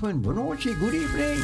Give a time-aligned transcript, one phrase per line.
[0.00, 1.40] Goedenavond, buonanotte, good evening.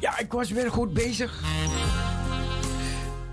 [0.00, 1.42] Ja, ik was weer goed bezig.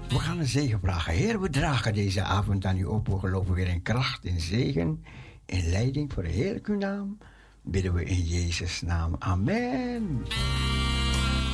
[0.09, 1.13] We gaan een zegen vragen.
[1.13, 3.07] Heer, we dragen deze avond aan u op.
[3.07, 5.03] We geloven weer in kracht, in zegen,
[5.45, 7.17] in leiding voor de heerlijke naam.
[7.61, 9.15] Bidden we in Jezus' naam.
[9.19, 10.25] Amen.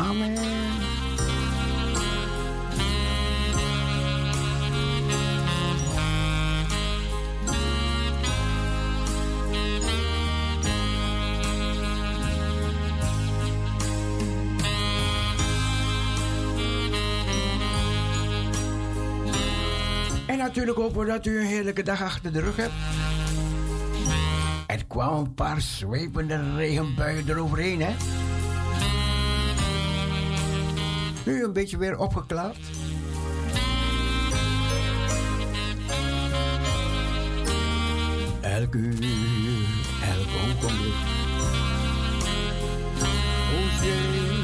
[0.01, 0.38] Amen.
[20.25, 22.71] En natuurlijk hopen we dat u een heerlijke dag achter de rug hebt.
[24.68, 28.21] Er kwamen een paar zwevende regenbuien eroverheen, hè?
[31.31, 32.57] Nu een beetje weer opgeklaard.
[38.42, 38.98] Elke uur,
[40.04, 40.94] elk ogenblik.
[43.54, 44.41] O Jezus,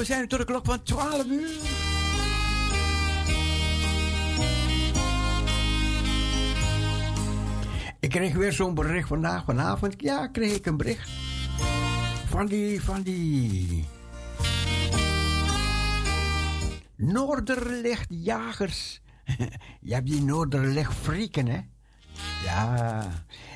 [0.00, 1.50] we zijn tot de klok van 12 uur.
[8.00, 9.94] Ik kreeg weer zo'n bericht vandaag, vanavond.
[9.96, 11.08] Ja, kreeg ik een bericht.
[12.26, 13.84] Van die, van die...
[16.96, 19.00] Noorderlichtjagers.
[19.80, 21.60] Je hebt die Noorderlichtfrieken, hè?
[22.44, 23.06] Ja.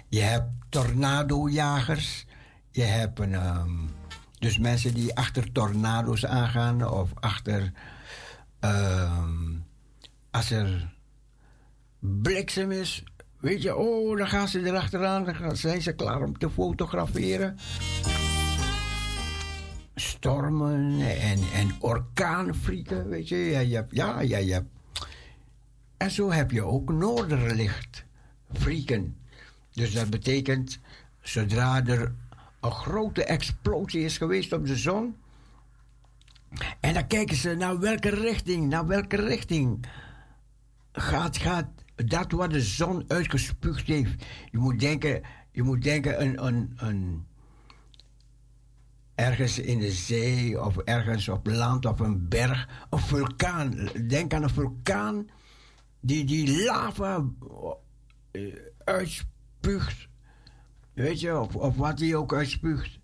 [0.08, 2.26] Je hebt tornadojagers.
[2.70, 3.32] Je hebt een...
[3.32, 4.02] Um,
[4.44, 7.72] dus mensen die achter tornado's aangaan of achter.
[8.60, 9.64] Um,
[10.30, 10.94] als er
[11.98, 13.04] bliksem is,
[13.40, 17.58] weet je, oh, dan gaan ze erachteraan, dan zijn ze klaar om te fotograferen.
[19.94, 23.36] Stormen en, en weet je.
[23.36, 24.62] Ja, ja, ja, ja, ja.
[25.96, 28.04] En zo heb je ook noorderlicht,
[28.52, 29.16] frieken.
[29.72, 30.78] Dus dat betekent,
[31.20, 32.14] zodra er
[32.64, 35.16] een grote explosie is geweest op de zon.
[36.80, 39.86] En dan kijken ze naar welke richting, naar welke richting
[40.92, 44.24] gaat, gaat dat wat de zon uitgespuugd heeft.
[44.50, 47.26] Je moet denken, je moet denken een, een, een,
[49.14, 53.88] ergens in de zee of ergens op land of een berg, een vulkaan.
[54.08, 55.28] Denk aan een vulkaan
[56.00, 57.24] die die lava
[58.32, 60.08] uh, uitspuugt
[60.94, 62.98] Weet je, of, of wat hij ook uitspuugt.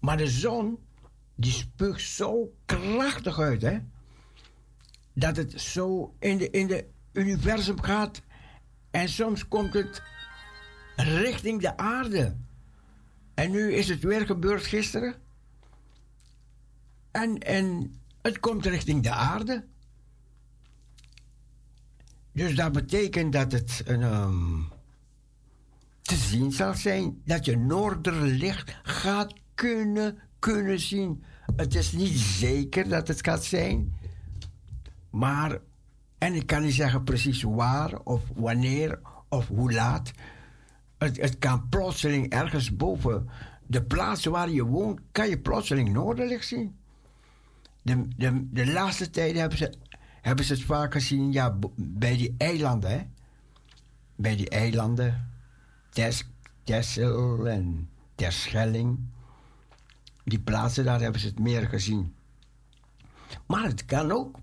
[0.00, 0.78] Maar de zon,
[1.34, 3.78] die spuugt zo krachtig uit, hè.
[5.12, 8.22] Dat het zo in de, in de universum gaat.
[8.90, 10.02] En soms komt het
[10.96, 12.36] richting de aarde.
[13.34, 15.14] En nu is het weer gebeurd gisteren.
[17.10, 19.64] En, en het komt richting de aarde.
[22.32, 24.02] Dus dat betekent dat het een.
[24.02, 24.74] Um,
[26.06, 27.20] te zien zal zijn.
[27.24, 31.24] Dat je noorderlicht gaat kunnen, kunnen zien.
[31.56, 33.94] Het is niet zeker dat het gaat zijn.
[35.10, 35.58] Maar,
[36.18, 40.10] en ik kan niet zeggen precies waar of wanneer of hoe laat.
[40.98, 43.28] Het, kan plotseling ergens boven
[43.66, 46.76] de plaats waar je woont, kan je plotseling noorderlicht zien.
[47.82, 49.74] De, de, de laatste tijden hebben ze,
[50.20, 52.90] hebben ze het vaak gezien ja, bij die eilanden.
[52.90, 53.00] Hè?
[54.16, 55.35] Bij die eilanden
[56.64, 58.98] Tessel en Terschelling.
[60.24, 62.14] Die plaatsen, daar hebben ze het meer gezien.
[63.46, 64.38] Maar het kan ook.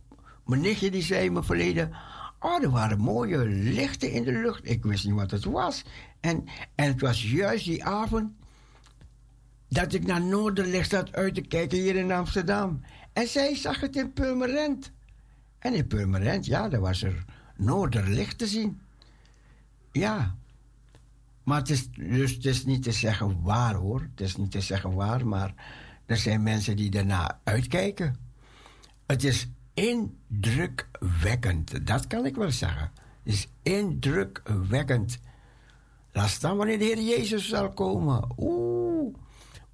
[0.46, 1.92] Mijn nichtje die zei me verleden...
[2.40, 4.70] Oh, er waren mooie lichten in de lucht.
[4.70, 5.84] Ik wist niet wat het was.
[6.20, 6.44] En,
[6.76, 8.32] en het was juist die avond...
[9.68, 12.82] dat ik naar Noorderlicht zat uit te kijken hier in Amsterdam.
[13.14, 14.92] En zij zag het in Purmerend.
[15.60, 17.26] En in Purmerend, ja, daar was er
[17.58, 18.82] Noorderlicht te zien.
[19.92, 20.36] Ja,
[21.44, 21.90] maar het is,
[22.40, 24.02] dus niet te zeggen waar hoor.
[24.02, 25.54] Het is niet te zeggen waar, maar
[26.06, 28.16] er zijn mensen die daarna uitkijken.
[29.06, 31.88] Het is indrukwekkend.
[31.88, 32.92] Dat kan ik wel zeggen.
[33.24, 35.20] Het is indrukwekkend.
[36.12, 38.30] Laat staan wanneer de Heer Jezus zal komen.
[38.38, 39.16] Oeh.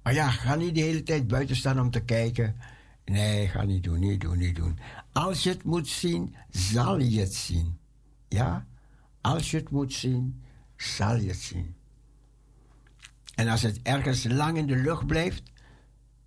[0.02, 2.56] Maar ja, ga niet de hele tijd buiten staan om te kijken.
[3.04, 4.78] Nee, ga niet doen, niet doen, niet doen.
[5.12, 7.78] Als je het moet zien, zal je het zien.
[8.28, 8.66] Ja?
[9.20, 10.42] Als je het moet zien,
[10.82, 11.74] zal je het zien.
[13.34, 15.42] En als het ergens lang in de lucht blijft,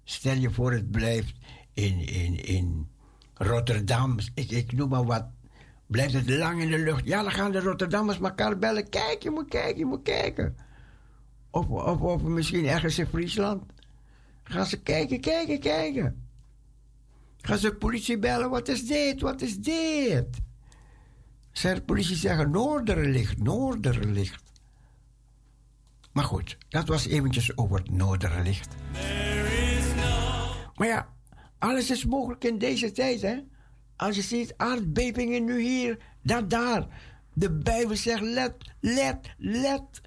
[0.03, 1.35] stel je voor het blijft
[1.73, 2.87] in, in, in
[3.33, 5.25] Rotterdam, ik, ik noem maar wat,
[5.87, 7.05] blijft het lang in de lucht.
[7.05, 8.89] Ja, dan gaan de Rotterdammers elkaar bellen.
[8.89, 10.55] Kijk, je moet kijken, je moet kijken.
[11.49, 13.63] Of, of, of misschien ergens in Friesland.
[14.43, 16.27] Gaan ze kijken, kijken, kijken.
[17.41, 20.27] Gaan ze de politie bellen, wat is dit, wat is dit?
[21.61, 24.43] De politie zeggen, Noorderlicht, Noorderlicht.
[26.11, 28.75] Maar goed, dat was eventjes over het Noorderlicht.
[30.75, 31.07] Maar ja,
[31.59, 33.39] alles is mogelijk in deze tijd, hè?
[33.95, 36.87] Als je ziet aardbevingen nu hier, dat daar.
[37.33, 40.01] De Bijbel zegt, let, let, let.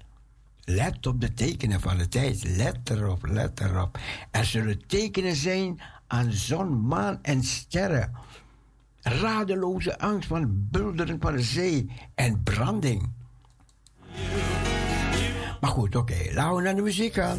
[0.63, 2.43] Let op de tekenen van de tijd.
[2.43, 3.99] Let erop, let erop.
[4.31, 8.13] Er zullen tekenen zijn aan zon, maan en sterren
[9.09, 13.15] radeloze angst van bulderen van de zee en branding.
[15.61, 17.37] Maar goed, oké, laten we naar de muziek gaan.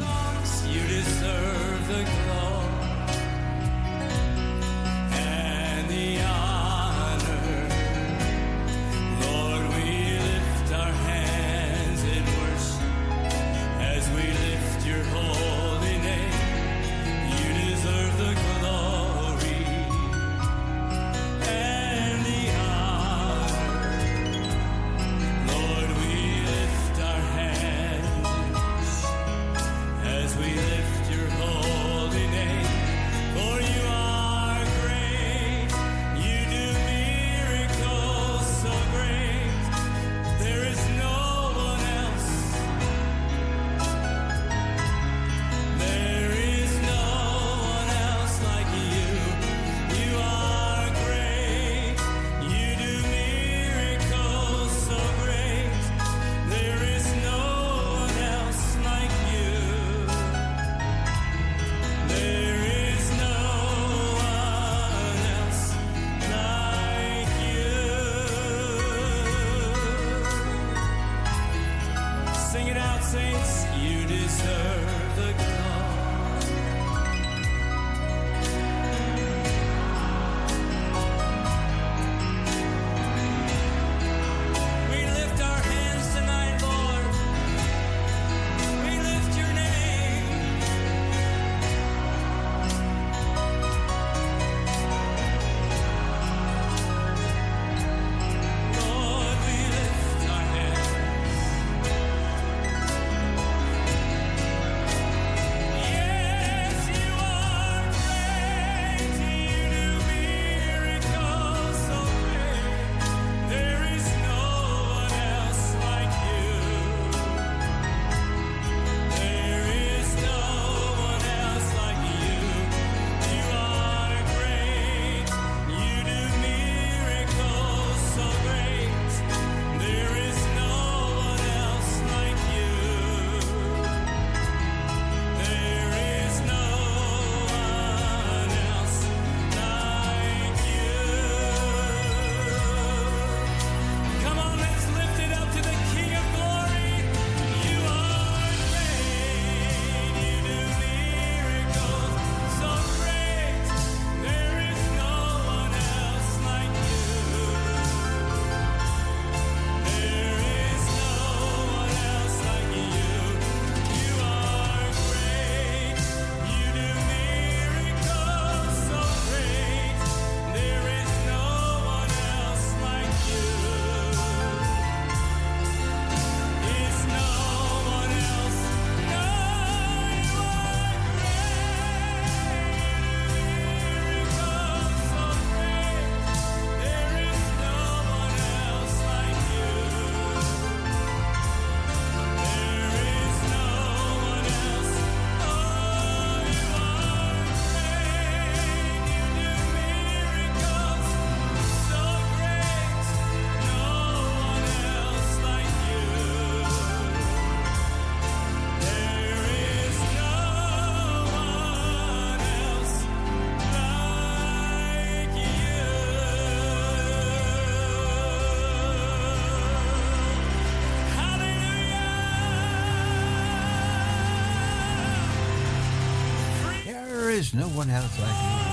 [227.59, 228.69] No one else like.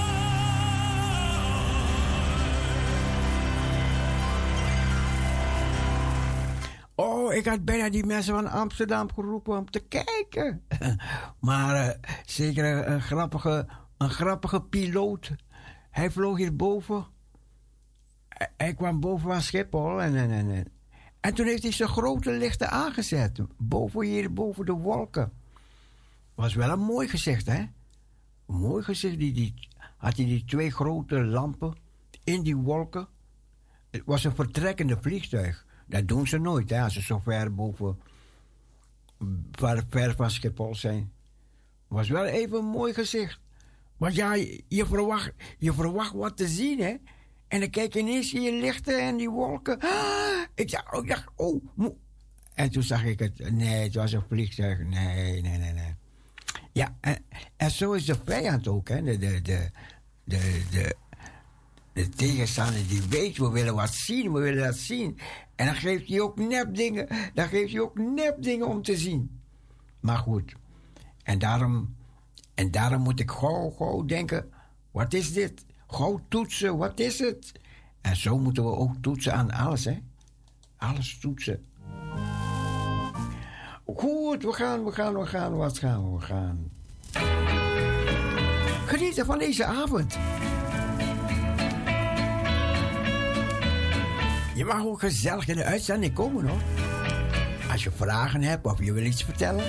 [6.96, 10.64] Oh, ik had bijna die mensen van Amsterdam geroepen om te kijken.
[11.40, 11.94] Maar uh,
[12.26, 15.32] zeker een, grappige, een grappige piloot.
[15.92, 17.06] Hij vloog hier boven.
[18.58, 20.68] Hij, kwam boven van Schiphol en, en, en,
[21.20, 23.40] en toen heeft hij zijn grote lichten aangezet.
[23.58, 25.32] Boven hier, boven de wolken.
[26.36, 27.66] Was wel een mooi gezicht, hè?
[28.46, 29.20] Mooi gezicht.
[29.20, 29.54] Die,
[29.98, 31.76] had hij die twee grote lampen
[32.24, 33.08] in die wolken.
[33.92, 35.66] Het was een vertrekkende vliegtuig.
[35.88, 38.00] Dat doen ze nooit, hè, als ze zo ver boven,
[39.52, 41.12] ver, ver van Schiphol zijn.
[41.88, 43.40] Was wel even een mooi gezicht.
[43.98, 44.34] Maar ja,
[44.68, 46.96] je verwacht, je verwacht wat te zien, hè.
[47.48, 49.80] En dan kijk je ineens in je lichten en die wolken.
[49.80, 51.64] Ah, ik dacht, oh, ik dacht, oh.
[52.54, 53.52] En toen zag ik het.
[53.52, 54.80] Nee, het was een vliegtuig.
[54.80, 55.96] Nee, nee, nee, nee.
[56.76, 56.96] Ja,
[57.58, 59.04] en, zo is de vijand ook, hè.
[59.04, 59.70] De, de, de,
[60.24, 60.96] de, de,
[61.94, 65.20] de tegenstander die weet, we willen wat zien, we willen dat zien.
[65.56, 67.08] En dan geeft hij ook nepdingen.
[67.34, 69.40] Dan geeft hij ook nepdingen om te zien.
[70.00, 70.56] Maar goed.
[71.24, 71.96] En daarom,
[72.54, 74.50] en daarom moet ik gauw, gauw denken:
[74.92, 75.66] wat is dit?
[75.88, 77.52] Gauw toetsen, wat is het?
[78.02, 79.98] En zo moeten we ook toetsen aan alles, hè?
[80.78, 81.66] Alles toetsen.
[83.86, 85.56] Goed, we gaan, we gaan, we gaan.
[85.56, 86.22] Wat gaan we?
[86.22, 86.72] Gaan.
[88.86, 90.18] Genieten van deze avond.
[94.56, 96.62] Je mag ook gezellig in de uitzending komen hoor.
[97.72, 99.64] Als je vragen hebt of je wil iets vertellen.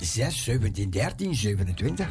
[0.00, 2.08] Zes, zeventien, dertien, zevenentwintig.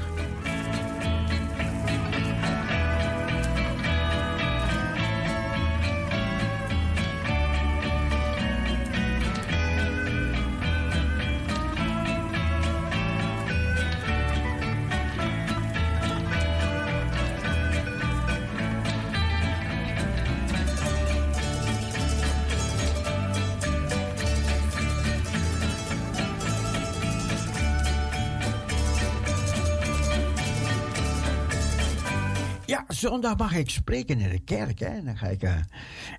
[33.10, 34.80] Zondag mag ik spreken in de kerk.
[34.80, 35.04] Hè.
[35.04, 35.56] Dan ga ik, uh,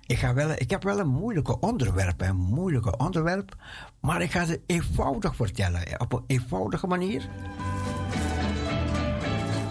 [0.05, 2.21] ik, ga wel, ik heb wel een moeilijke onderwerp.
[2.21, 3.55] Een moeilijke onderwerp.
[3.99, 5.99] Maar ik ga het eenvoudig vertellen.
[5.99, 7.29] Op een eenvoudige manier.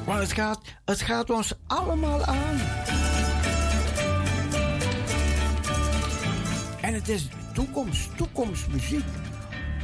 [0.04, 2.58] Want het gaat, het gaat ons allemaal aan.
[6.80, 9.04] En het is toekomst, toekomstmuziek.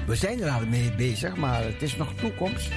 [0.07, 2.70] We zijn er al mee bezig, maar het is nog toekomst.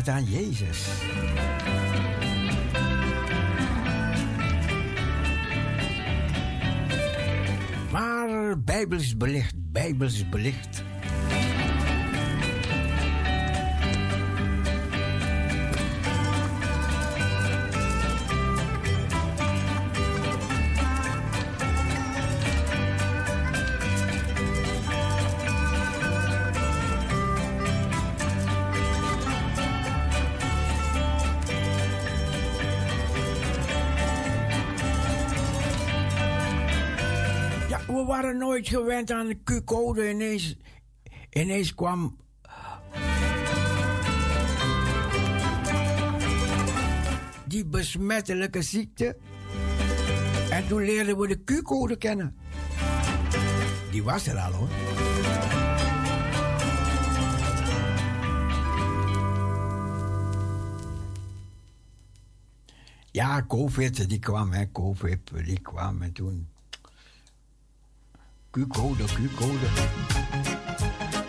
[0.00, 0.88] Het aan Jezus.
[7.90, 10.82] Maar bijbels belicht, bijbels belicht.
[38.60, 40.10] Nooit gewend aan de Q-code.
[40.10, 40.56] Ineens,
[41.30, 42.16] ineens kwam.
[47.46, 49.16] Die besmettelijke ziekte.
[50.50, 52.36] En toen leerden we de Q-code kennen.
[53.90, 54.68] Die was er al hoor.
[63.12, 64.70] Ja, COVID, die kwam, hè.
[64.72, 66.48] COVID, die kwam en toen
[68.52, 71.19] Q-code, Q-code.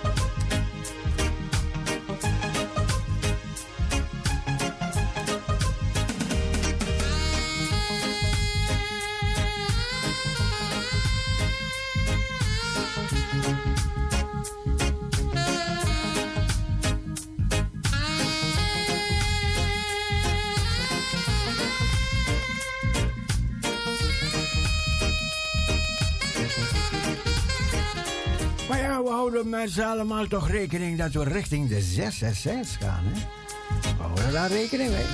[29.52, 33.04] Met z'n allemaal toch rekening dat we richting de 666 gaan.
[33.06, 33.20] Hè?
[33.98, 35.06] We houden daar rekening mee.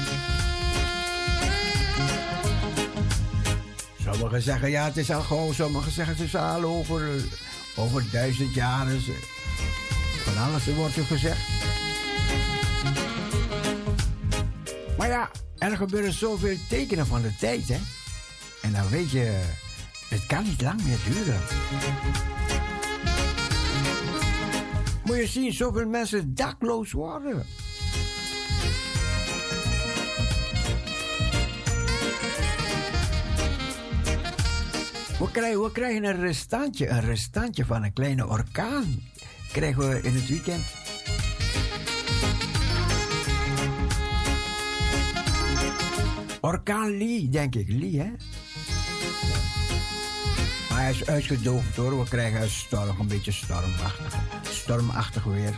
[4.04, 5.54] Sommigen zeggen ja, het is al gewoon.
[5.54, 7.10] Sommigen zeggen het is al over,
[7.76, 9.02] over duizend jaren.
[10.23, 11.47] Van alles wordt er gezegd.
[14.97, 17.80] Maar ja, er gebeuren zoveel tekenen van de tijd, hè?
[18.62, 19.41] En dan weet je,
[20.10, 21.41] het kan niet lang meer duren.
[25.08, 27.46] Moet je zien, zoveel mensen dakloos worden.
[35.20, 39.02] We krijgen, we krijgen een restantje, een restantje van een kleine orkaan.
[39.52, 40.63] Krijgen we in het weekend.
[46.41, 47.70] Orkaan Lee, denk ik.
[47.70, 48.12] Lee, hè?
[50.70, 52.00] Maar hij is uitgedoofd hoor.
[52.00, 54.15] We krijgen een storm, een beetje stormachtig.
[54.68, 55.54] Stormachtig weer.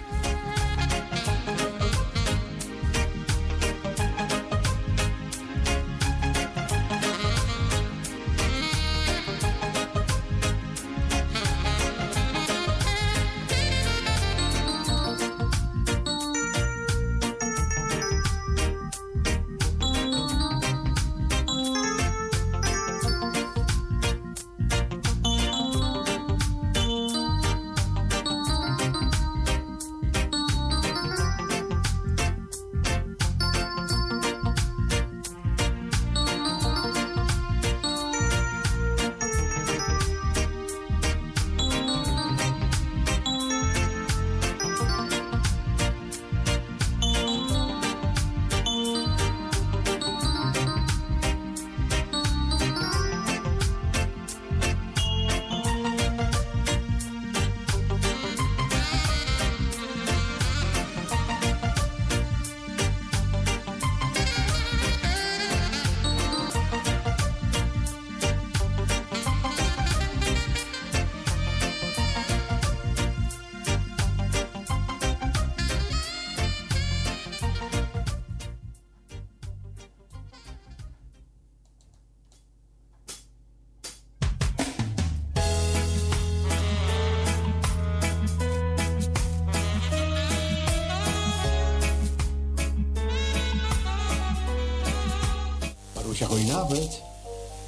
[96.39, 97.01] Goedenavond.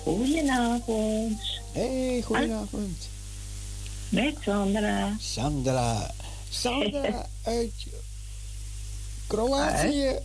[0.03, 1.41] Goedenavond.
[1.71, 3.09] Hey, goedenavond.
[4.09, 5.15] Met Sandra.
[5.19, 6.11] Sandra.
[6.49, 7.73] Sandra uit
[9.27, 10.19] Kroatië.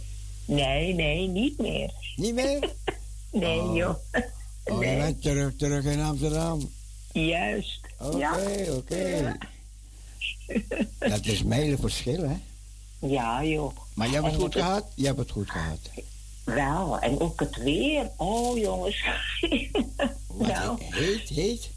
[0.44, 1.90] Nee, nee, niet meer.
[2.16, 2.72] Niet meer?
[3.30, 3.76] nee, oh.
[3.76, 3.94] joh.
[4.64, 6.70] Oh, je bent terug, terug in Amsterdam.
[7.12, 7.80] Juist.
[7.98, 8.36] Oké, ja.
[8.72, 9.36] oké.
[10.98, 11.42] Dat is
[11.80, 12.36] verschil, hè?
[12.98, 13.76] Ja, joh.
[13.94, 14.84] Maar je hebt het goed gehad?
[14.94, 15.78] Je hebt het goed gehad.
[16.46, 18.10] Wel, en ook het weer.
[18.16, 19.04] Oh, jongens.
[20.26, 20.78] Wat nou.
[20.80, 21.70] heet, heet?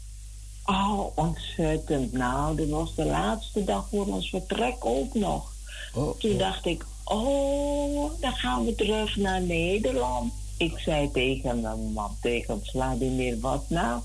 [0.64, 2.12] Oh, ontzettend.
[2.12, 5.52] Nou, dat was de laatste dag voor ons vertrek ook nog.
[5.94, 6.38] Oh, Toen oh.
[6.38, 10.32] dacht ik, oh, dan gaan we terug naar Nederland.
[10.56, 14.00] Ik zei tegen mijn man, tegen Vladimir, wat nou?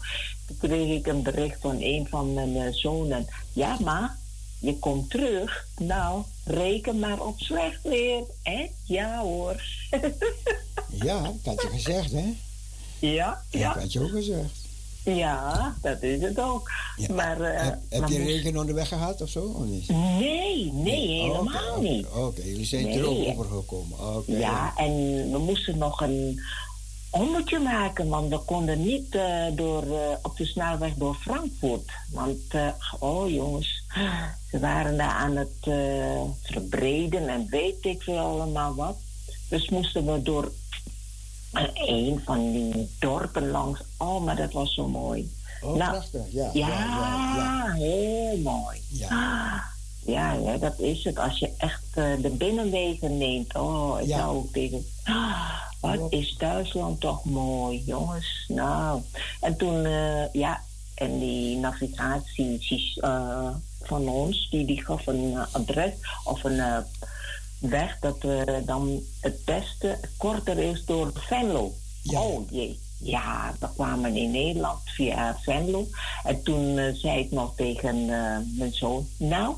[0.48, 3.28] Toen kreeg ik een bericht van een van mijn zonen.
[3.54, 4.18] Ja, maar
[4.60, 5.68] je komt terug.
[5.78, 8.24] Nou, reken maar op slecht weer.
[8.44, 8.70] Hè?
[8.84, 9.62] Ja hoor.
[11.06, 12.34] ja, dat had je gezegd, hè?
[13.00, 13.74] Ja, ja.
[13.74, 14.64] Dat had je ook gezegd.
[15.04, 16.72] Ja, dat is het ook.
[17.12, 19.42] Maar, uh, heb, heb je regen onderweg gehad of zo?
[19.42, 19.90] Of niet?
[19.90, 22.06] Nee, nee, helemaal niet.
[22.08, 22.98] Oké, jullie zijn nee.
[22.98, 24.24] er ook overgekomen.
[24.26, 24.94] Ja, en
[25.32, 26.42] we moesten nog een
[27.10, 31.92] ommetje maken, want we konden niet uh, door, uh, op de snelweg door Frankfurt.
[32.12, 32.42] Want,
[33.00, 33.85] oh jongens,
[34.50, 35.70] ze waren daar aan het
[36.42, 38.98] verbreden en weet ik veel allemaal wat.
[39.50, 40.52] Dus moesten we door
[41.74, 43.82] een van die dorpen langs.
[43.98, 45.32] Oh, maar dat was zo mooi.
[45.62, 46.22] Oh, nou, prachtig.
[46.30, 48.82] Ja, ja, ja, ja, heel mooi.
[48.90, 49.74] Ja.
[50.06, 51.20] Ja, ja, dat is het.
[51.20, 53.56] Als je echt uh, de binnenwegen neemt.
[53.56, 54.86] Oh, ik zou ook tegen.
[55.82, 58.46] wat is Duitsland toch mooi, jongens.
[58.48, 59.02] Nou,
[59.42, 60.62] en toen, uh, ja,
[60.96, 63.50] en die navigatie uh,
[63.88, 65.94] van ons, die, die gaf een adres
[66.24, 66.86] of een
[67.60, 71.74] weg dat we dan het beste korter is door Venlo.
[72.04, 72.80] Oh jee.
[72.98, 75.88] Ja, we kwamen in Nederland via Venlo.
[76.24, 78.06] En toen uh, zei ik nog tegen
[78.58, 79.56] mijn zoon: Nou,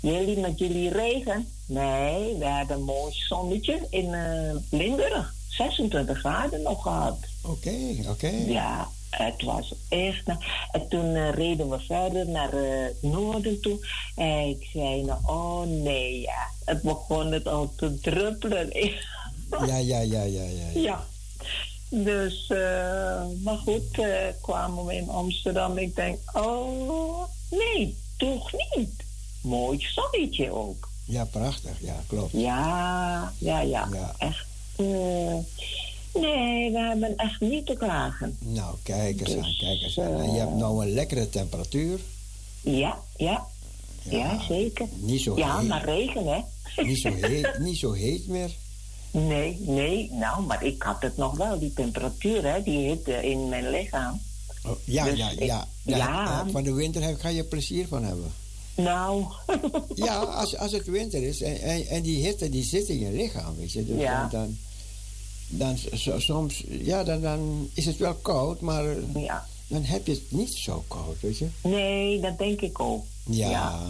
[0.00, 1.46] jullie met jullie regen?
[1.66, 4.14] Nee, we hadden een mooi zonnetje in
[4.70, 5.34] Limburg.
[5.48, 7.18] 26 graden nog gehad.
[7.42, 8.10] Oké, okay, oké.
[8.10, 8.44] Okay.
[8.46, 10.26] Ja, het was echt.
[10.72, 13.86] En toen uh, reden we verder naar uh, het noorden toe.
[14.16, 16.50] En ik zei: nou, Oh nee, ja.
[16.64, 18.70] Het begon het al te druppelen.
[19.66, 20.80] ja, ja, ja, ja, ja.
[20.80, 21.04] Ja.
[21.88, 23.98] Dus, uh, maar goed,
[24.40, 25.78] kwamen we in Amsterdam.
[25.78, 29.04] Ik denk: Oh nee, toch niet?
[29.42, 30.88] Mooi zonnetje ook.
[31.04, 31.72] Ja, prachtig.
[31.80, 32.32] Ja, klopt.
[32.32, 33.88] Ja, ja, ja.
[33.92, 34.14] ja.
[34.18, 34.46] Echt.
[36.14, 38.36] Nee, we hebben echt niet te klagen.
[38.40, 40.20] Nou, kijk eens aan, dus, kijk eens aan.
[40.20, 42.00] En je hebt nou een lekkere temperatuur.
[42.60, 43.46] Ja, ja.
[44.02, 44.86] Ja, zeker.
[44.94, 45.68] Niet zo ja, heet.
[45.68, 46.40] maar regen, hè?
[46.84, 48.50] Niet zo, heet, niet zo heet meer.
[49.10, 50.10] Nee, nee.
[50.12, 54.20] Nou, maar ik had het nog wel, die temperatuur, hè, die hitte in mijn lichaam.
[54.66, 56.46] Oh, ja, dus ja, ja, ja, ja.
[56.50, 58.32] Van de winter ga je plezier van hebben.
[58.74, 59.24] Nou.
[59.94, 63.10] ja, als, als het winter is en, en, en, die hitte die zit in je
[63.10, 63.86] lichaam, weet je.
[63.86, 64.28] Dus ja.
[64.30, 64.58] dan,
[65.58, 65.78] dan,
[66.16, 68.84] soms, ja, dan, dan is het wel koud, maar
[69.14, 69.46] ja.
[69.66, 71.48] dan heb je het niet zo koud, weet je.
[71.62, 73.04] Nee, dat denk ik ook.
[73.24, 73.80] Ja.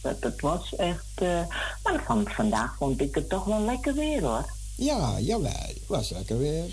[0.00, 1.22] Dat, het was echt.
[1.22, 1.46] Uh,
[1.82, 4.52] maar van, vandaag vond ik het toch wel lekker weer hoor.
[4.74, 5.52] Ja, jawel.
[5.52, 6.64] Het was lekker weer.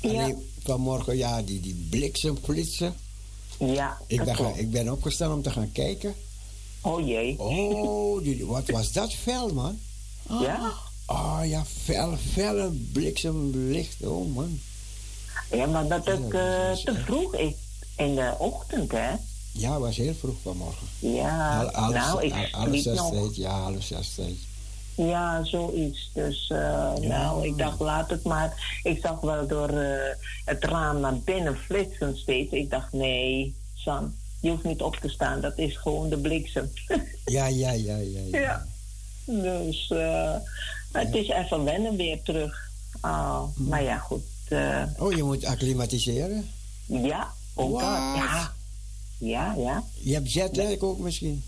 [0.00, 0.08] Ja.
[0.10, 2.94] Alleen vanmorgen, ja, die, die bliksemflitsen.
[3.58, 6.14] Ja, ik ben, ik ben opgestaan om te gaan kijken.
[6.80, 7.38] Oh jee.
[7.38, 9.78] Oh, die, wat was dat fel, man?
[10.28, 10.72] Ja?
[11.06, 14.02] Oh ja, fel, felle bliksemlicht.
[14.02, 14.60] Oh man.
[15.50, 17.54] Ja, maar dat het uh, te vroeg is
[17.96, 19.10] in de ochtend, hè?
[19.52, 20.86] Ja, het was heel vroeg vanmorgen.
[20.98, 23.36] Ja, nou, ik zes nog.
[23.36, 24.36] ja, half zes tijd.
[24.94, 26.10] Ja, zoiets.
[26.14, 28.80] Dus uh, nou, ik dacht, laat het maar.
[28.82, 29.96] Ik zag wel door uh,
[30.44, 32.52] het raam naar binnen flitsen steeds.
[32.52, 35.40] Ik dacht, nee, San, je hoeft niet op te staan.
[35.40, 36.72] Dat is gewoon de bliksem.
[37.24, 38.20] ja, ja, ja, ja.
[38.30, 38.38] Ja.
[38.38, 38.66] ja.
[39.24, 40.36] Dus uh,
[40.92, 42.70] het is even wennen weer terug.
[43.04, 44.22] Uh, maar ja, goed.
[44.98, 46.50] oh, je moet acclimatiseren?
[46.86, 47.80] Ja, ook dat.
[47.80, 48.52] Ja.
[49.18, 49.84] Ja, ja.
[50.00, 51.44] Je hebt jetlag ook misschien?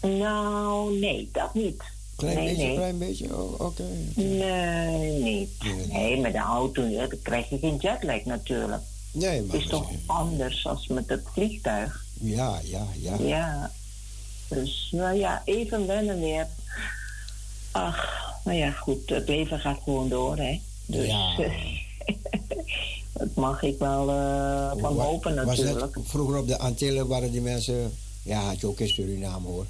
[0.00, 1.82] Nou, nee, dat niet.
[2.16, 2.74] Klein nee, beetje, nee.
[2.74, 3.36] klein beetje?
[3.36, 3.84] Oh, oké.
[4.14, 5.50] Nee, niet.
[5.88, 8.82] Nee, met de auto ja, dan krijg je geen jetlag natuurlijk.
[9.12, 9.52] Nee, maar...
[9.52, 12.04] Het is toch anders als met het vliegtuig?
[12.20, 13.16] Ja, ja, ja.
[13.18, 13.70] Ja.
[14.48, 16.46] Dus, nou ja, even wennen weer.
[17.72, 18.08] Ach,
[18.44, 19.10] nou ja, goed.
[19.10, 20.60] Het leven gaat gewoon door, hè.
[20.86, 21.36] Dus, ja.
[23.12, 25.96] dat mag ik wel uh, van hopen natuurlijk.
[26.04, 27.92] vroeger op de Antillen waren die mensen...
[28.22, 29.66] Ja, had je ook in Suriname, hoor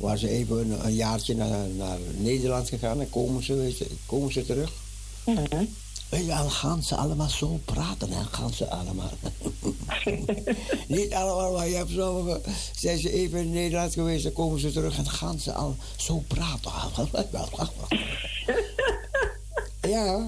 [0.00, 4.46] waar ze even een, een jaartje naar, naar, Nederland gegaan en komen ze, komen ze
[4.46, 4.72] terug.
[5.24, 5.68] Mm -hmm.
[6.10, 9.10] Weet je, dan gaan ze allemaal zo praten en gaan ze allemaal.
[10.88, 12.40] Niet allemaal, maar je hebt sommige,
[12.76, 16.22] zijn ze even in Nederland geweest, dan komen ze terug en gaan ze al zo
[16.26, 16.72] praten.
[19.94, 20.24] ja.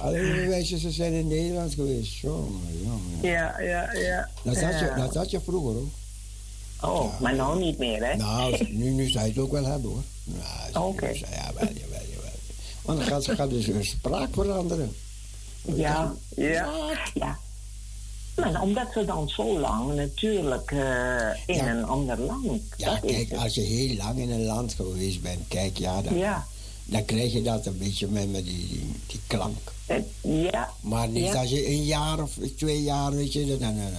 [0.00, 2.12] Alleen de meisjes, ze zijn in Nederland geweest.
[2.12, 2.50] Zo,
[3.22, 4.28] ja, ja, ja.
[4.42, 5.88] Dat had, je, dat had je vroeger hoor.
[6.80, 8.16] Oh, maar nou niet meer, hè?
[8.16, 10.02] Nou, nu, nu zou je het ook wel hebben, hoor.
[10.24, 11.04] Nou, Oké.
[11.04, 11.24] Okay.
[11.30, 12.15] Ja, wel, jawel, jawel.
[12.86, 14.94] Want dan gaat, ze, gaat dus hun spraak veranderen.
[15.62, 16.70] Ja, ja,
[17.14, 17.38] ja.
[18.36, 22.62] Maar omdat ze dan zo lang natuurlijk uh, in een ander land.
[22.76, 26.46] Ja, kijk, als je heel lang in een land geweest bent, kijk, ja, dan, ja.
[26.84, 29.72] dan krijg je dat een beetje met, met die, die, die klank.
[30.20, 30.72] ja.
[30.80, 33.92] Maar niet als je een jaar of twee jaar, weet je, dan, dan, dan,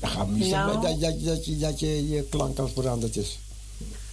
[0.00, 3.16] dan gaan we niet nou, dat, dat, dat, je, dat je, je klank al veranderd
[3.16, 3.38] is.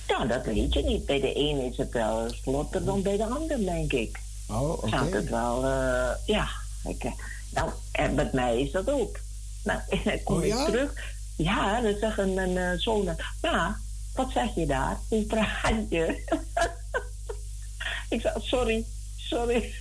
[0.08, 1.06] Ja, dat weet je niet.
[1.06, 4.20] Bij de een is het wel slotter dan bij de ander, denk ik.
[4.50, 4.86] Oh, oké.
[4.86, 5.00] Okay.
[5.00, 6.48] Gaat het wel, uh, ja.
[6.88, 7.12] Ik, eh,
[7.50, 9.20] nou, en met mij is dat ook.
[9.64, 10.66] Nou, en dan kom oh, ja?
[10.66, 10.94] terug.
[11.36, 13.78] Ja, dan zeggen mijn uh, zonen, ja,
[14.16, 15.00] wat zeg je daar?
[15.10, 16.24] Hoe praat je?
[18.10, 18.86] ik zeg, sorry,
[19.18, 19.74] sorry.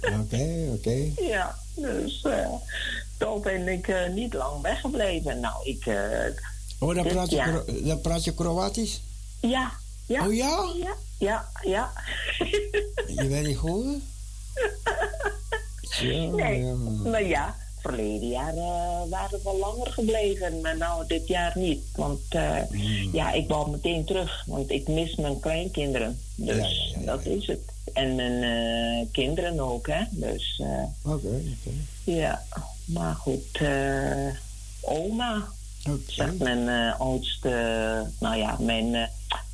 [0.00, 0.72] Oké, oké.
[0.72, 1.12] Okay.
[1.28, 2.24] Ja, dus...
[2.24, 2.48] Uh,
[3.18, 5.40] toen ben ik uh, niet lang weggebleven.
[5.40, 5.86] Nou, ik...
[5.86, 5.96] Uh,
[6.78, 9.00] oh, dan praat, je, dan praat je Kroatisch?
[9.48, 9.72] Ja.
[10.06, 10.26] ja.
[10.26, 10.64] Oh ja?
[10.74, 11.92] Ja, ja, ja.
[13.06, 13.86] je bent niet goed?
[16.00, 16.74] ja, nee, ja.
[17.10, 21.82] maar ja, verleden jaar uh, waren we langer gebleven, maar nou dit jaar niet.
[21.94, 23.08] Want uh, mm.
[23.12, 26.20] ja, ik wou meteen terug, want ik mis mijn kleinkinderen.
[26.34, 27.60] Dus ja, dat is het.
[27.92, 30.02] En mijn uh, kinderen ook, hè.
[30.10, 30.62] Dus,
[31.02, 31.26] Oké, oké.
[31.26, 32.16] Okay.
[32.16, 32.42] Ja.
[32.84, 33.60] Maar goed,
[34.80, 35.48] oma,
[35.86, 36.00] okay.
[36.06, 37.50] zegt mijn uh, oudste,
[38.20, 39.06] nou ja, mijn uh,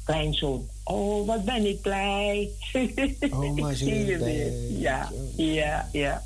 [0.05, 0.69] kleinzoon.
[0.85, 2.51] Oh, wat ben ik blij.
[3.31, 4.53] Oma is blij.
[4.69, 6.23] Ja, ja, ja.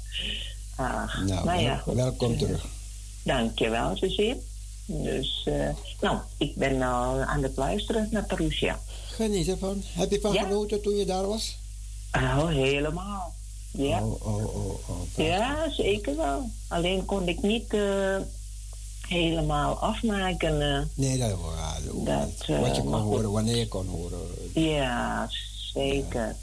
[0.76, 1.94] Ach, nou, nou ja, goed.
[1.94, 2.66] welkom terug.
[3.22, 4.40] Dankjewel, Cecile.
[4.86, 5.48] Dus,
[6.00, 8.80] nou, ik ben al aan het luisteren naar Perusia.
[9.06, 9.82] Geniet ervan.
[9.84, 10.42] Heb je van ja?
[10.42, 11.58] genoten toen je daar was?
[12.12, 13.34] Oh, helemaal.
[13.70, 14.02] Ja.
[14.02, 16.50] Oh, oh, oh, oh ja, zeker wel.
[16.68, 18.16] Alleen kon ik niet uh,
[19.08, 20.60] helemaal afmaken.
[20.60, 24.20] Uh, nee, dat, ja, dat uh, Wat je kon horen, wanneer je kon horen.
[24.54, 25.28] Ja,
[25.72, 26.26] zeker.
[26.26, 26.36] Ja.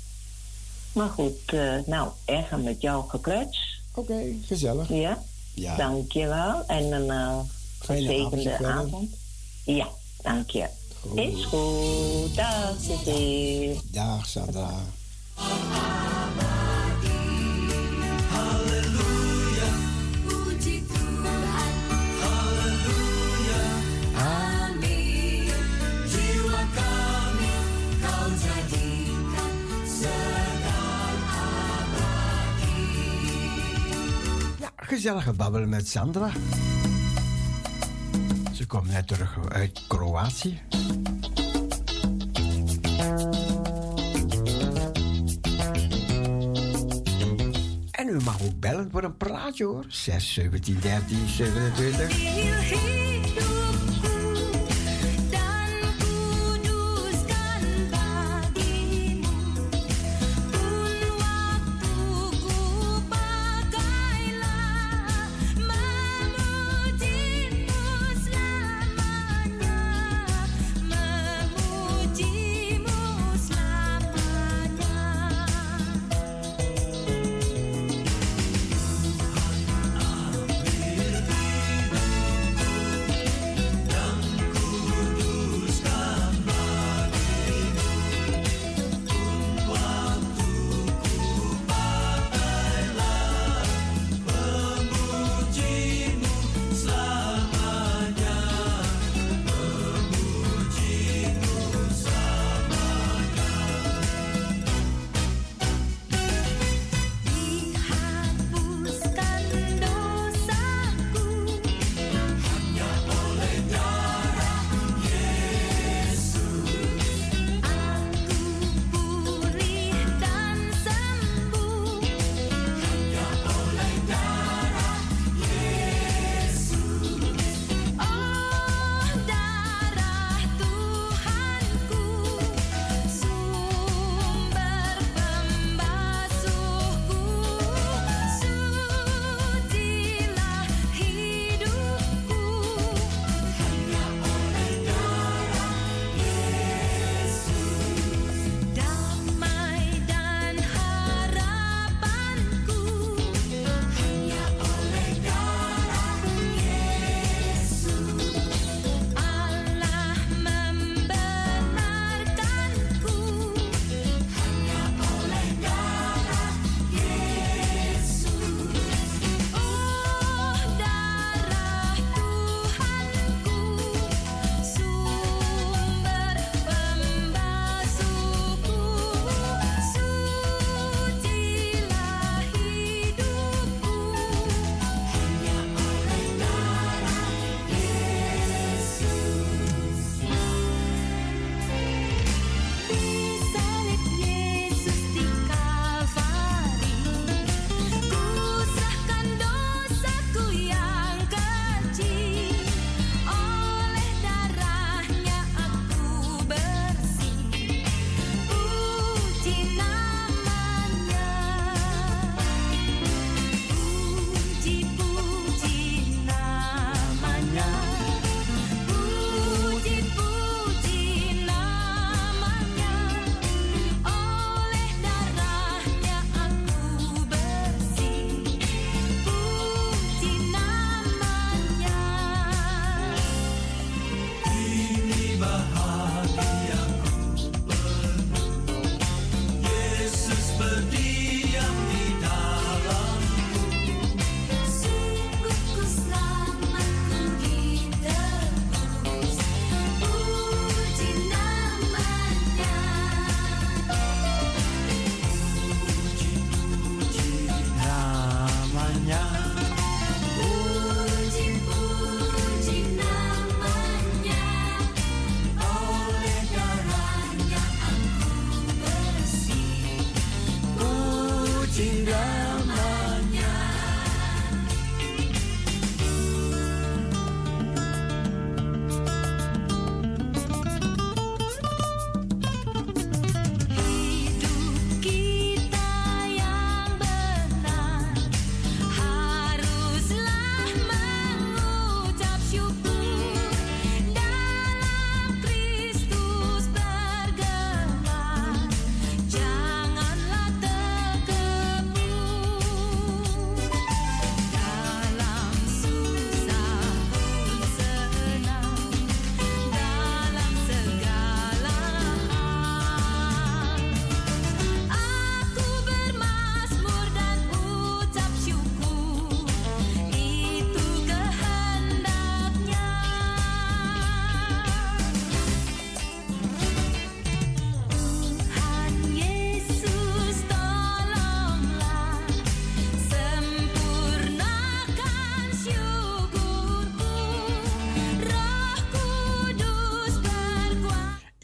[0.93, 1.51] Maar goed,
[1.85, 3.81] nou, even met jou geklets.
[3.93, 4.89] Oké, okay, gezellig.
[4.89, 5.75] Ja, ja.
[5.75, 6.63] dankjewel.
[6.67, 7.45] En een
[7.79, 9.09] gezegende avond.
[9.65, 9.87] Ja,
[10.21, 10.67] dank je.
[11.15, 12.35] Is goed.
[12.35, 12.75] Dag.
[13.91, 14.83] Dag, Sandra.
[34.91, 36.31] Gezellige babbelen met Sandra.
[38.53, 40.59] Ze komt net terug uit Kroatië.
[47.91, 49.85] En u mag ook bellen voor een praatje hoor.
[49.87, 53.10] 6 17 13 27.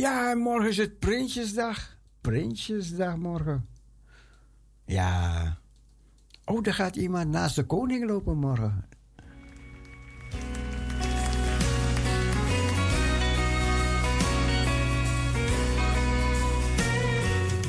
[0.08, 1.97] Ja, morgen is het Prinsjesdag.
[2.22, 3.68] Prinsjesdag morgen.
[4.86, 5.58] Ja.
[6.45, 8.86] Oh, er gaat iemand naast de koning lopen morgen.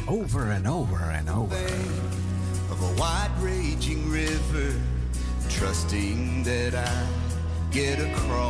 [0.07, 1.57] Over and over and over.
[2.71, 4.73] Of a wide raging river,
[5.49, 8.48] trusting that I get across.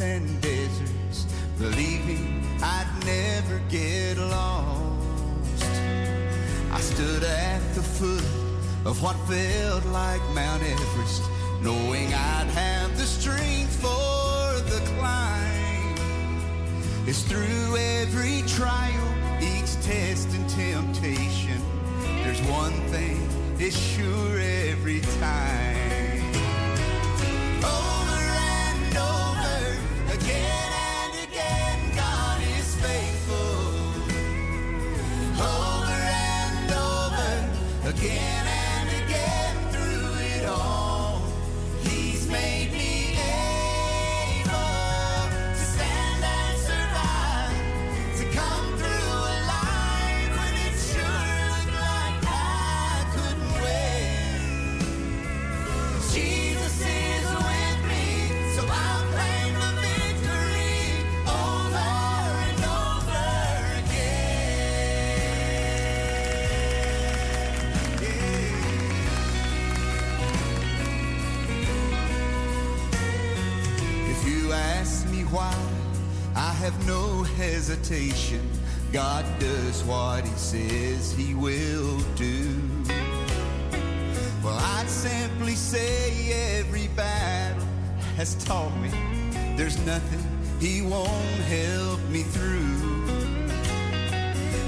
[0.00, 1.26] And deserts,
[1.58, 5.64] believing I'd never get lost.
[6.70, 8.24] I stood at the foot
[8.84, 11.22] of what felt like Mount Everest,
[11.62, 15.96] knowing I'd have the strength for the climb.
[17.06, 19.08] It's through every trial,
[19.40, 21.60] each test and temptation.
[22.22, 23.18] There's one thing,
[23.58, 25.97] it's sure every time.
[38.00, 38.37] Again
[76.70, 78.46] have no hesitation.
[78.92, 82.44] God does what He says He will do.
[84.44, 87.64] Well, I'd simply say every battle
[88.16, 88.90] has taught me
[89.56, 90.22] there's nothing
[90.60, 93.08] He won't help me through.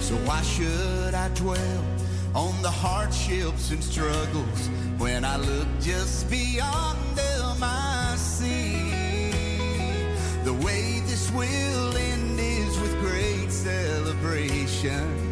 [0.01, 1.85] So why should I dwell
[2.35, 8.91] on the hardships and struggles when I look just beyond them I see?
[10.45, 11.90] The way this will
[14.21, 15.30] vibration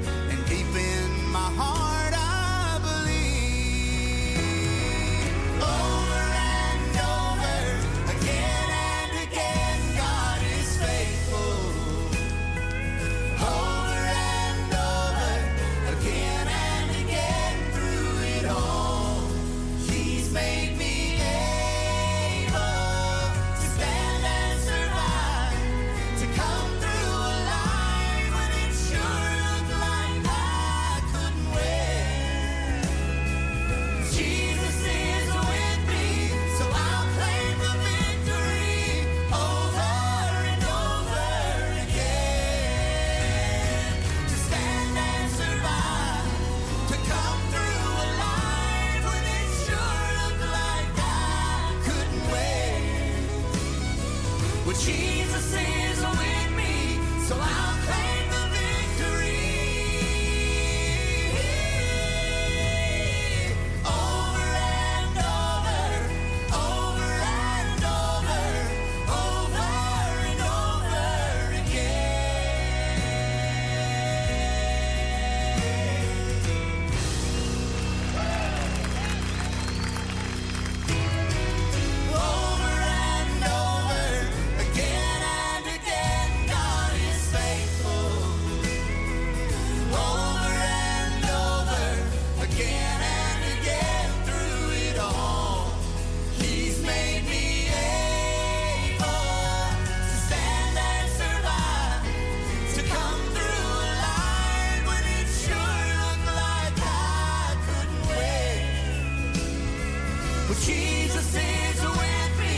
[110.49, 112.57] But Jesus is with me,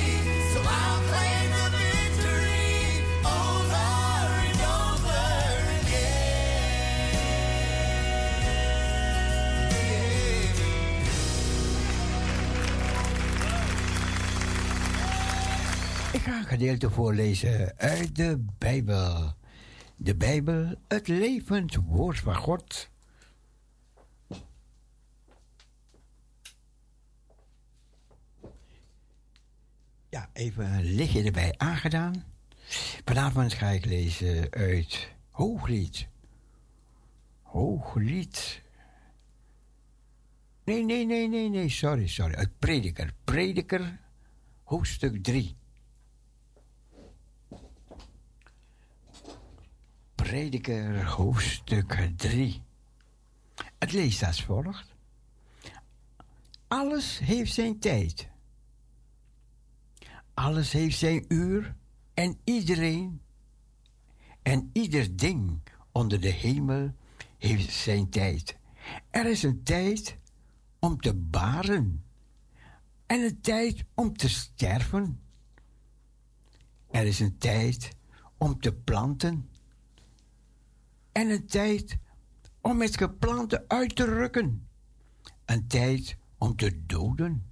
[0.53, 3.89] so I'll claim the victory over
[4.47, 5.23] and over
[5.81, 6.11] again.
[16.13, 19.35] Ik ga een gedeelte voorlezen uit de Bijbel.
[19.97, 22.89] De Bijbel, het levend woord van God.
[30.11, 32.25] Ja, even een lichtje erbij aangedaan.
[33.05, 36.09] Vanavond ga ik lezen uit Hooglied.
[37.43, 38.63] Hooglied.
[40.65, 42.35] Nee, nee, nee, nee, nee, sorry, sorry.
[42.35, 43.13] Uit Prediker.
[43.25, 43.99] Prediker
[44.71, 45.57] hoofdstuk 3.
[50.15, 52.63] Prediker, hoofdstuk 3.
[53.79, 54.95] Het leest als volgt.
[56.69, 58.30] Alles heeft zijn tijd.
[60.35, 61.77] Alles heeft zijn uur
[62.15, 63.21] en iedereen
[64.43, 65.61] en ieder ding
[65.93, 66.95] onder de hemel
[67.39, 68.57] heeft zijn tijd.
[69.11, 70.17] Er is een tijd
[70.79, 72.05] om te baren
[73.07, 75.21] en een tijd om te sterven.
[76.91, 77.91] Er is een tijd
[78.39, 79.51] om te planten
[81.13, 81.99] en een tijd
[82.61, 84.69] om het geplante uit te rukken.
[85.45, 87.47] Een tijd om te doden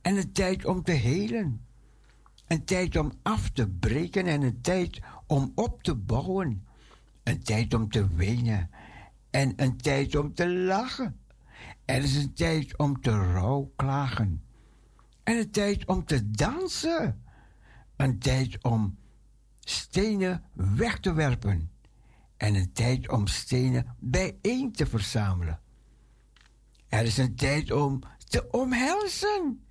[0.00, 1.65] en een tijd om te helen.
[2.46, 6.66] Een tijd om af te breken en een tijd om op te bouwen.
[7.22, 8.70] Een tijd om te wenen
[9.30, 11.20] en een tijd om te lachen.
[11.84, 14.42] Er is een tijd om te rouwklagen
[15.22, 17.22] en een tijd om te dansen.
[17.96, 18.98] Een tijd om
[19.60, 21.70] stenen weg te werpen
[22.36, 25.60] en een tijd om stenen bijeen te verzamelen.
[26.88, 29.66] Er is een tijd om te omhelzen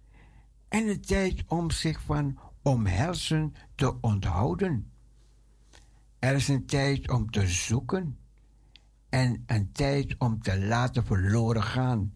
[0.68, 4.92] en een tijd om zich van omhelzen te onthouden.
[6.20, 8.18] Er is een tijd om te zoeken
[9.10, 12.14] en een tijd om te laten verloren gaan.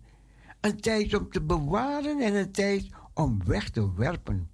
[0.59, 4.49] Een tijd om te bewaren en een tijd om weg te werpen.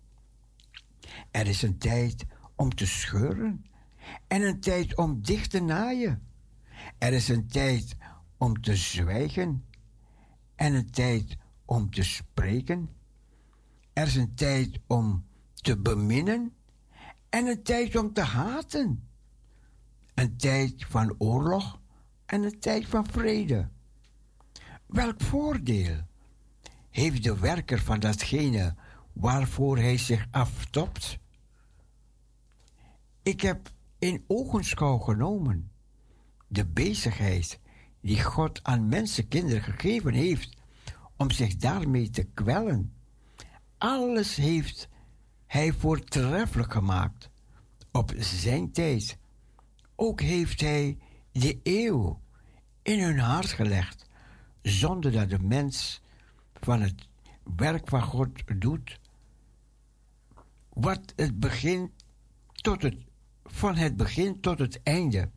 [1.31, 2.25] Er is een tijd
[2.55, 3.65] om te scheuren
[4.27, 6.27] en een tijd om dicht te naaien.
[6.97, 7.95] Er is een tijd
[8.37, 9.65] om te zwijgen
[10.55, 12.89] en een tijd om te spreken.
[13.93, 15.25] Er is een tijd om
[15.65, 16.53] te beminnen
[17.29, 19.09] en een tijd om te haten.
[20.13, 21.79] Een tijd van oorlog
[22.25, 23.69] en een tijd van vrede.
[24.85, 25.97] Welk voordeel
[26.89, 28.75] heeft de werker van datgene
[29.13, 31.17] waarvoor hij zich aftopt?
[33.23, 35.71] Ik heb in ogenschouw genomen
[36.47, 37.59] de bezigheid
[38.01, 40.57] die God aan mensenkinderen gegeven heeft
[41.17, 42.93] om zich daarmee te kwellen.
[43.77, 44.89] Alles heeft
[45.55, 47.29] hij voortreffelijk gemaakt
[47.91, 49.17] op zijn tijd.
[49.95, 50.97] Ook heeft hij
[51.31, 52.21] de eeuw
[52.81, 54.09] in hun hart gelegd,
[54.61, 56.01] zonder dat de mens
[56.53, 57.07] van het
[57.55, 58.99] werk van God doet,
[60.69, 61.91] wat het begin
[62.53, 62.97] tot het,
[63.43, 65.29] van het begin tot het einde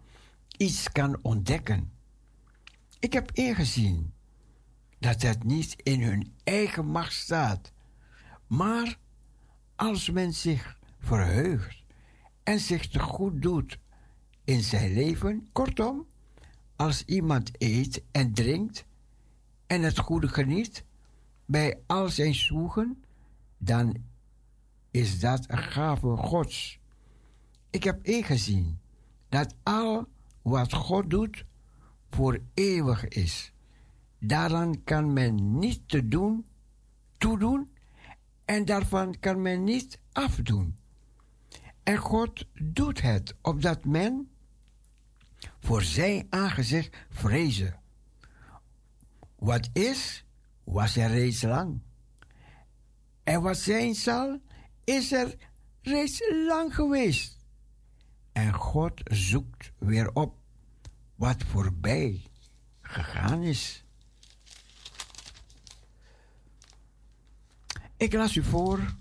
[0.57, 1.93] iets kan ontdekken.
[2.99, 4.13] Ik heb ingezien
[4.99, 7.73] dat het niet in hun eigen macht staat,
[8.47, 8.99] maar
[9.79, 11.85] als men zich verheugt
[12.43, 13.79] en zich te goed doet
[14.45, 16.07] in zijn leven, kortom,
[16.77, 18.85] als iemand eet en drinkt
[19.67, 20.85] en het goede geniet
[21.45, 23.05] bij al zijn zoegen,
[23.59, 23.97] dan
[24.91, 26.79] is dat een gave Gods.
[27.71, 28.79] Ik heb ingezien
[29.29, 30.07] dat al
[30.43, 31.45] wat God doet
[32.11, 33.53] voor eeuwig is.
[34.19, 36.47] Daaraan kan men niet te doen,
[37.19, 37.71] toedoen
[38.49, 40.79] en daarvan kan men niet afdoen.
[41.83, 44.31] En God doet het opdat men
[45.61, 47.81] voor zijn aangezicht vrezen.
[49.37, 50.25] Wat is,
[50.65, 51.81] was er reeds lang.
[53.23, 54.41] En wat zijn zal,
[54.85, 55.35] is er
[55.83, 57.39] reeds lang geweest.
[58.33, 60.37] En God zoekt weer op
[61.15, 62.23] wat voorbij
[62.81, 63.85] gegaan is.
[67.99, 68.95] Ik las u voor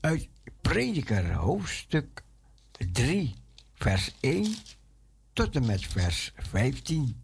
[0.00, 0.28] uit
[0.60, 2.22] Prediker hoofdstuk
[2.92, 3.34] 3,
[3.74, 4.54] vers 1
[5.32, 7.22] tot en met vers 15.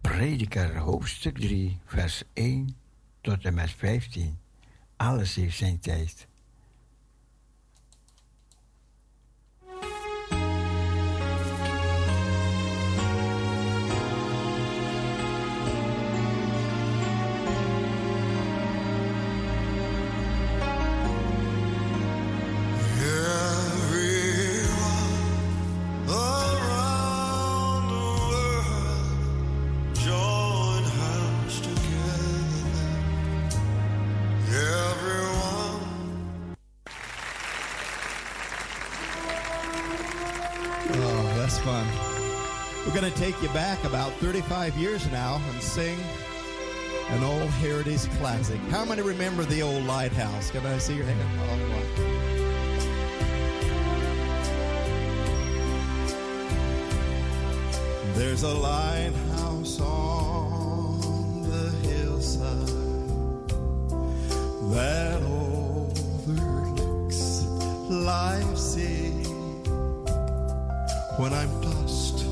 [0.00, 2.76] Prediker hoofdstuk 3, vers 1
[3.20, 4.38] tot en met 15.
[4.96, 6.26] Alles heeft zijn tijd.
[44.20, 45.98] 35 years now and sing
[47.10, 48.60] an old heritage classic.
[48.70, 50.50] How many remember the old lighthouse?
[50.50, 51.20] Can I see your hand?
[51.40, 52.36] Oh,
[58.16, 63.48] There's a lighthouse on the hillside
[64.72, 65.22] that
[66.26, 67.44] overlooks
[67.90, 69.10] life's sea.
[71.18, 72.24] When I'm lost,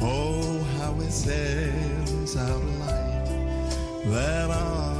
[0.00, 0.29] oh,
[1.00, 4.99] how it sends out light that I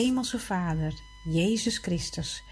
[0.00, 2.42] Hemelse Vader, Jezus Christus,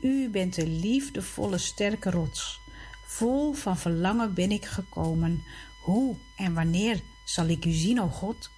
[0.00, 2.60] U bent de liefdevolle sterke rots.
[3.04, 5.44] Vol van verlangen ben ik gekomen.
[5.82, 8.50] Hoe en wanneer zal ik U zien, o God?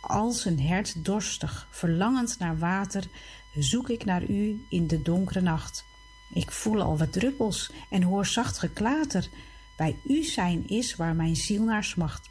[0.00, 3.04] Als een hert dorstig, verlangend naar water,
[3.54, 5.84] zoek ik naar U in de donkere nacht.
[6.34, 9.28] Ik voel al wat druppels en hoor zacht geklater.
[9.76, 12.30] Bij U zijn is waar mijn ziel naar smacht.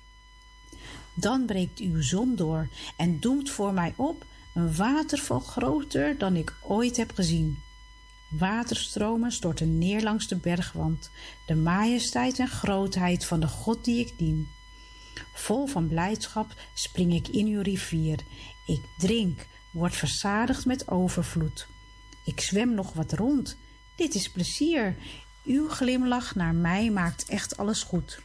[1.13, 4.25] Dan breekt uw zon door en doemt voor mij op
[4.57, 7.57] een waterval groter dan ik ooit heb gezien.
[8.29, 11.09] Waterstromen storten neer langs de bergwand,
[11.45, 14.47] de majesteit en grootheid van de God die ik dien.
[15.33, 18.19] Vol van blijdschap spring ik in uw rivier.
[18.65, 21.67] Ik drink, word verzadigd met overvloed.
[22.25, 23.57] Ik zwem nog wat rond.
[23.95, 24.95] Dit is plezier.
[25.45, 28.19] Uw glimlach naar mij maakt echt alles goed.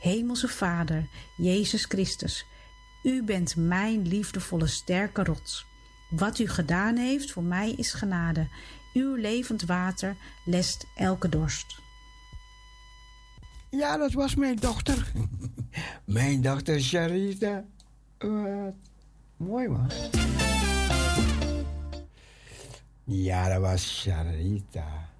[0.00, 2.44] Hemelse Vader, Jezus Christus,
[3.02, 5.66] u bent mijn liefdevolle sterke rots.
[6.10, 8.48] Wat u gedaan heeft voor mij is genade.
[8.94, 11.80] Uw levend water lest elke dorst.
[13.70, 15.12] Ja, dat was mijn dochter.
[16.04, 17.64] mijn dochter Sharita.
[18.18, 18.74] Wat
[19.36, 19.90] mooi man.
[23.04, 25.10] Ja, dat was Sharita.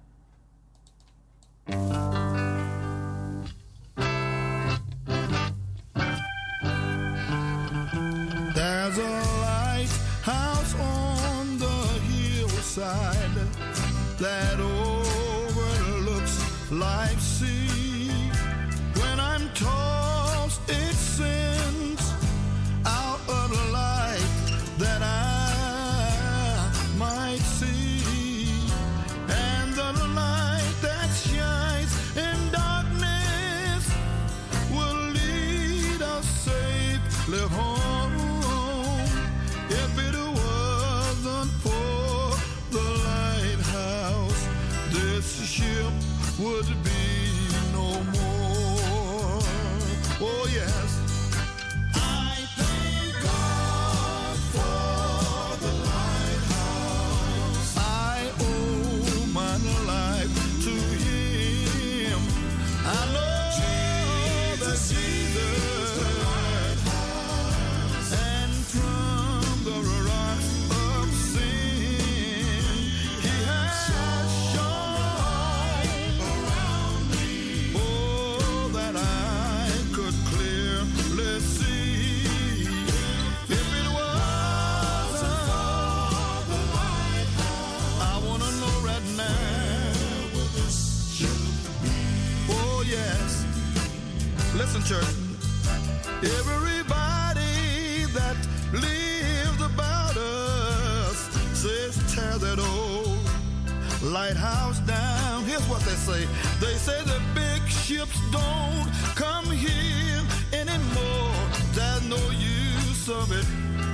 [105.63, 106.27] that's what they say.
[106.59, 111.33] They say the big ships don't come here anymore.
[111.73, 113.45] There's no use of it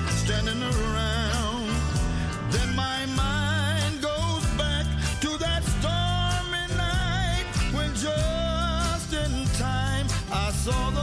[0.09, 1.70] standing around.
[2.51, 4.86] Then my mind goes back
[5.22, 10.99] to that stormy night when just in time I saw the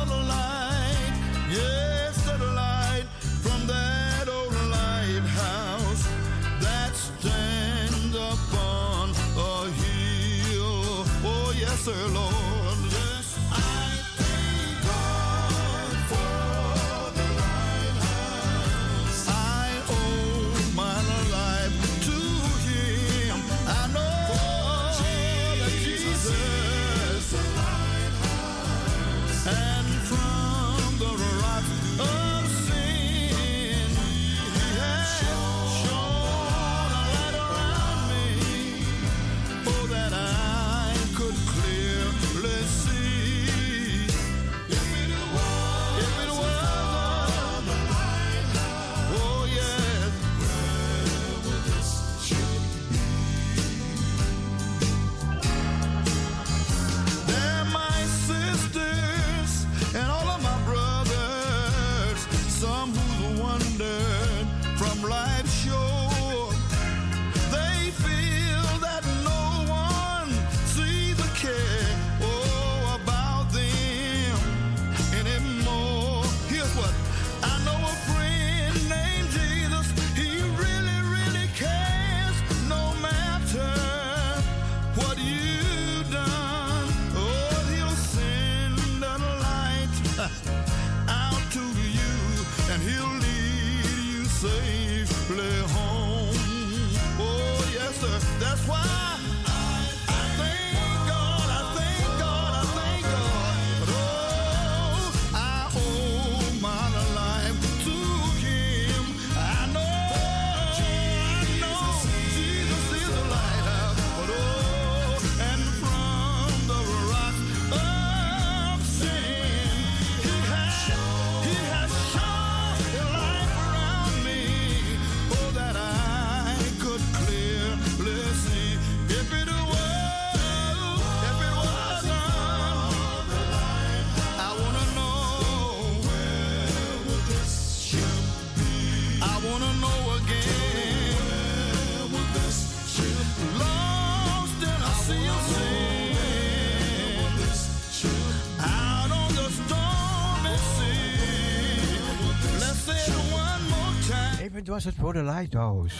[155.06, 155.94] for the lighthouse.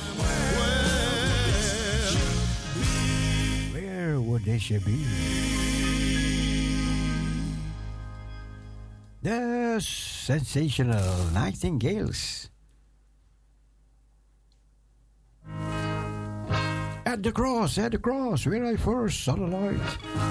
[3.73, 5.07] Where would they should be?
[9.23, 12.51] The sensational Nightingales.
[17.07, 20.26] At the cross, at the cross, where I first saw the light.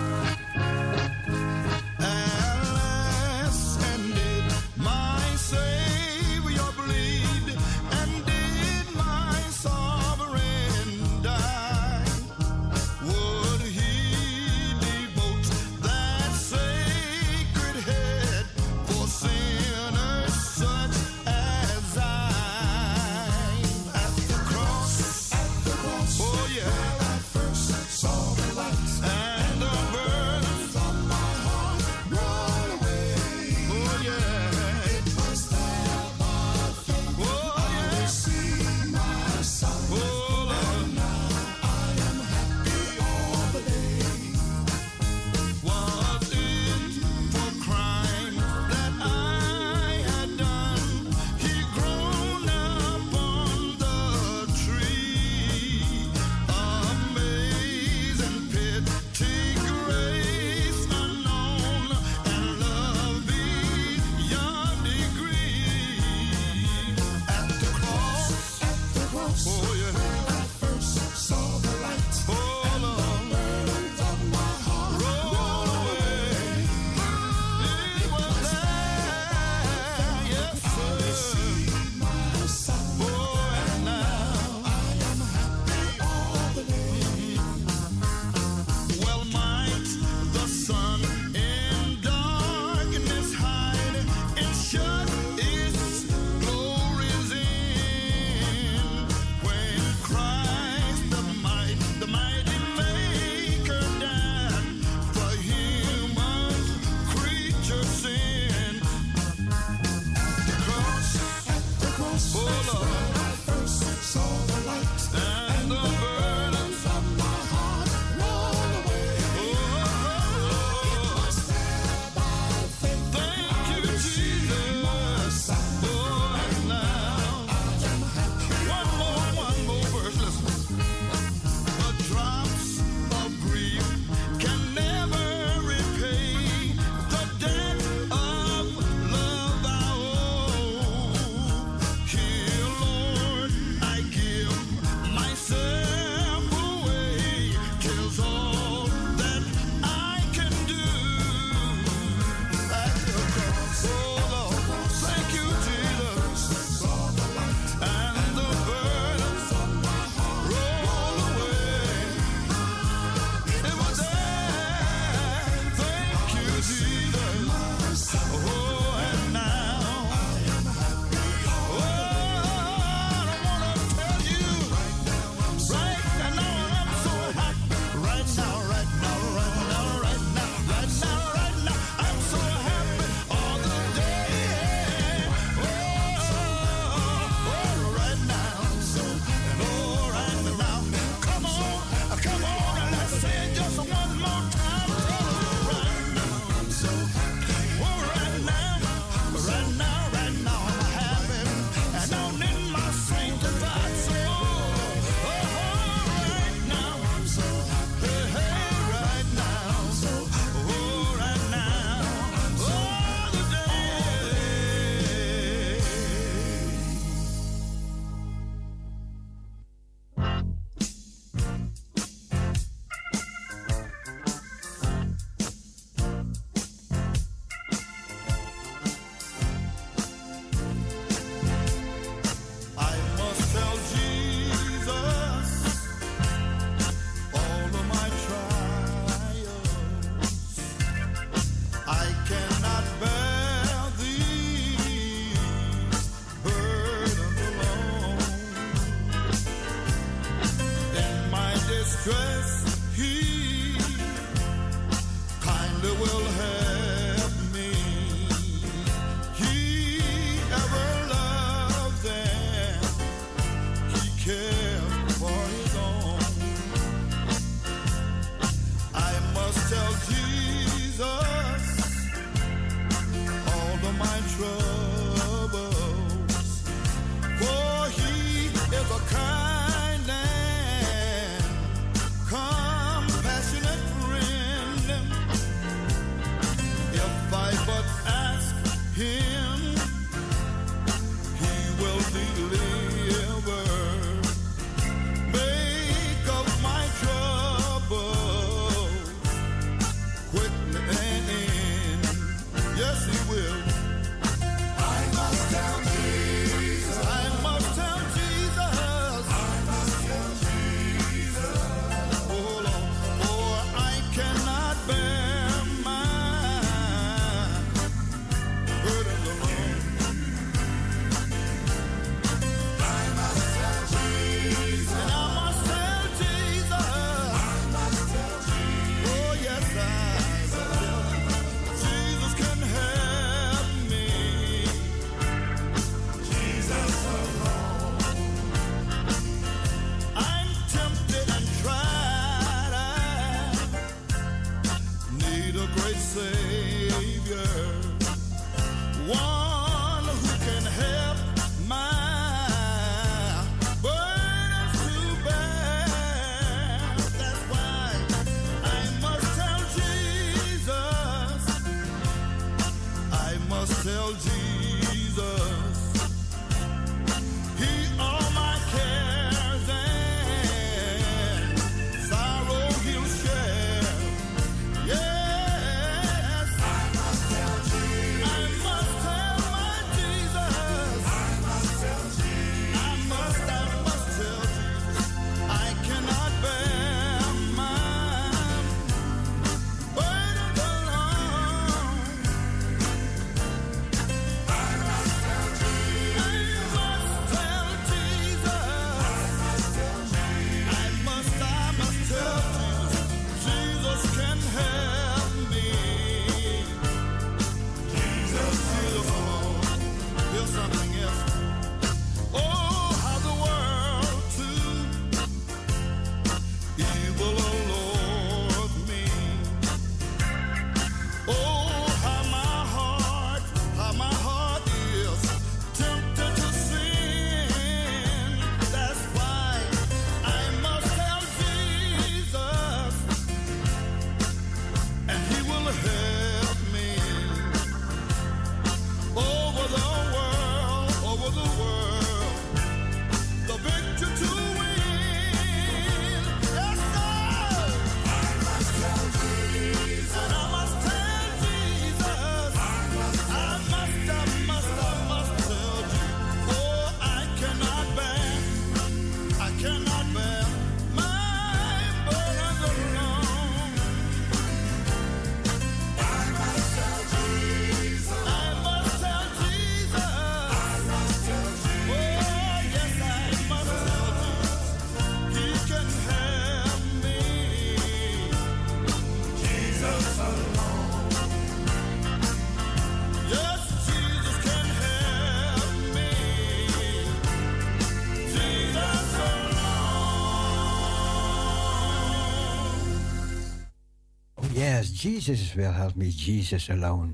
[495.05, 497.13] Jesus will help me, Jesus alone.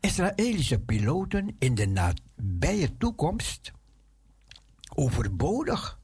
[0.00, 3.72] Israëlische piloten in de nabije toekomst?
[4.94, 6.00] Overbodig?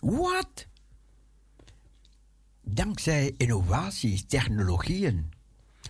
[0.00, 0.66] Wat?
[2.62, 5.32] Dankzij innovaties, technologieën,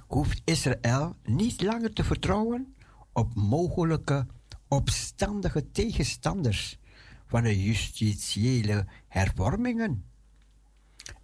[0.06, 2.74] hoeft Israël niet langer te vertrouwen
[3.12, 4.26] op mogelijke
[4.68, 6.78] opstandige tegenstanders
[7.26, 10.04] van de justitiële hervormingen.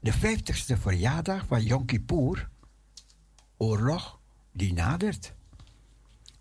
[0.00, 2.54] De 50ste verjaardag van Yom Kippur
[3.56, 4.20] oorlog
[4.52, 5.34] die nadert.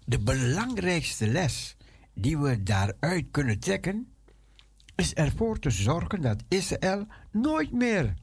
[0.05, 1.75] De belangrijkste les
[2.13, 4.13] die we daaruit kunnen trekken,
[4.95, 8.13] is ervoor te zorgen dat Israël nooit meer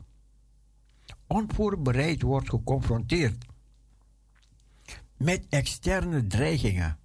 [1.27, 3.45] onvoorbereid wordt geconfronteerd
[5.17, 6.99] met externe dreigingen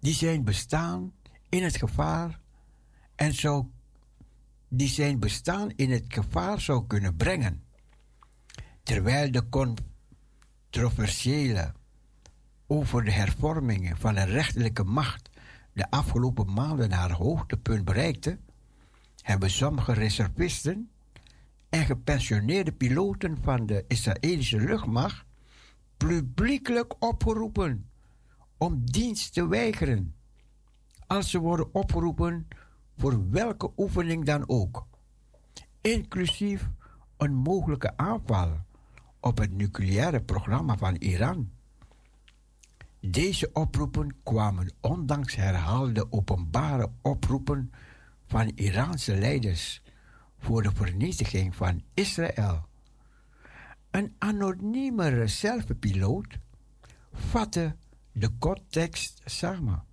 [0.00, 1.12] die zijn bestaan
[1.48, 2.40] in het gevaar
[3.14, 3.70] en zo
[4.68, 7.64] die zijn bestaan in het gevaar zou kunnen brengen.
[8.82, 9.48] Terwijl de
[10.76, 11.72] controversiële
[12.66, 15.30] over de hervormingen van de rechterlijke macht
[15.72, 18.38] de afgelopen maanden haar hoogtepunt bereikte,
[19.20, 20.90] hebben sommige reservisten
[21.68, 25.24] en gepensioneerde piloten van de Israëlische luchtmacht
[25.96, 27.90] publiekelijk opgeroepen
[28.56, 30.14] om dienst te weigeren
[31.06, 32.48] als ze worden opgeroepen
[32.96, 34.86] voor welke oefening dan ook,
[35.80, 36.68] inclusief
[37.16, 38.64] een mogelijke aanval
[39.26, 41.50] op het nucleaire programma van Iran.
[43.00, 47.72] Deze oproepen kwamen ondanks herhaalde openbare oproepen
[48.26, 49.82] van Iraanse leiders
[50.38, 52.66] voor de vernietiging van Israël.
[53.90, 56.38] Een anonieme reservepiloot
[57.12, 57.76] vatte
[58.12, 59.84] de context samen.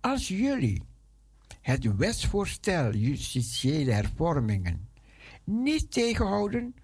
[0.00, 0.82] Als jullie
[1.60, 4.88] het wetsvoorstel justitiële hervormingen
[5.44, 6.74] niet tegenhouden,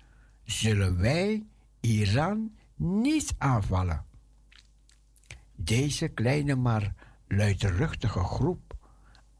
[0.44, 1.44] zullen wij
[1.84, 4.04] Iran niet aanvallen.
[5.54, 6.94] Deze kleine maar
[7.28, 8.76] luidruchtige groep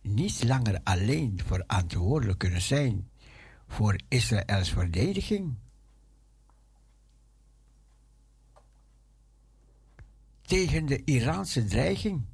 [0.00, 3.08] niet langer alleen verantwoordelijk kunnen zijn
[3.74, 5.54] voor Israëls verdediging.
[10.42, 12.24] Tegen de Iraanse dreiging.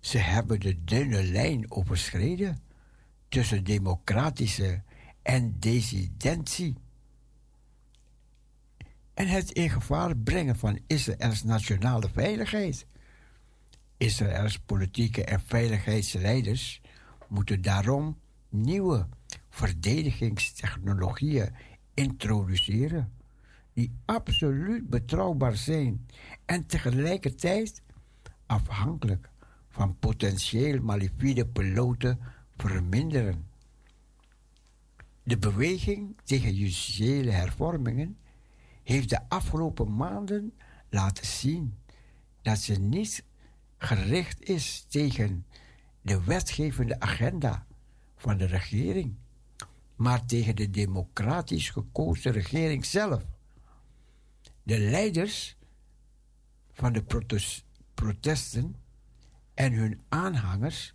[0.00, 2.62] Ze hebben de dunne lijn overschreden
[3.28, 4.82] tussen democratische
[5.22, 6.76] en dissidentie.
[9.14, 12.86] En het in gevaar brengen van Israëls nationale veiligheid.
[13.96, 16.80] Israëls politieke en veiligheidsleiders
[17.28, 19.08] moeten daarom nieuwe
[19.52, 21.54] verdedigingstechnologieën
[21.94, 23.12] introduceren
[23.72, 26.06] die absoluut betrouwbaar zijn
[26.44, 27.82] en tegelijkertijd
[28.46, 29.30] afhankelijk
[29.68, 32.18] van potentieel malafide piloten
[32.56, 33.46] verminderen.
[35.22, 38.16] De beweging tegen justitiële hervormingen
[38.82, 40.52] heeft de afgelopen maanden
[40.88, 41.74] laten zien
[42.42, 43.24] dat ze niet
[43.78, 45.46] gericht is tegen
[46.02, 47.66] de wetgevende agenda
[48.16, 49.14] van de regering,
[50.02, 53.24] maar tegen de democratisch gekozen regering zelf.
[54.62, 55.56] De leiders
[56.72, 57.04] van de
[57.94, 58.76] protesten
[59.54, 60.94] en hun aanhangers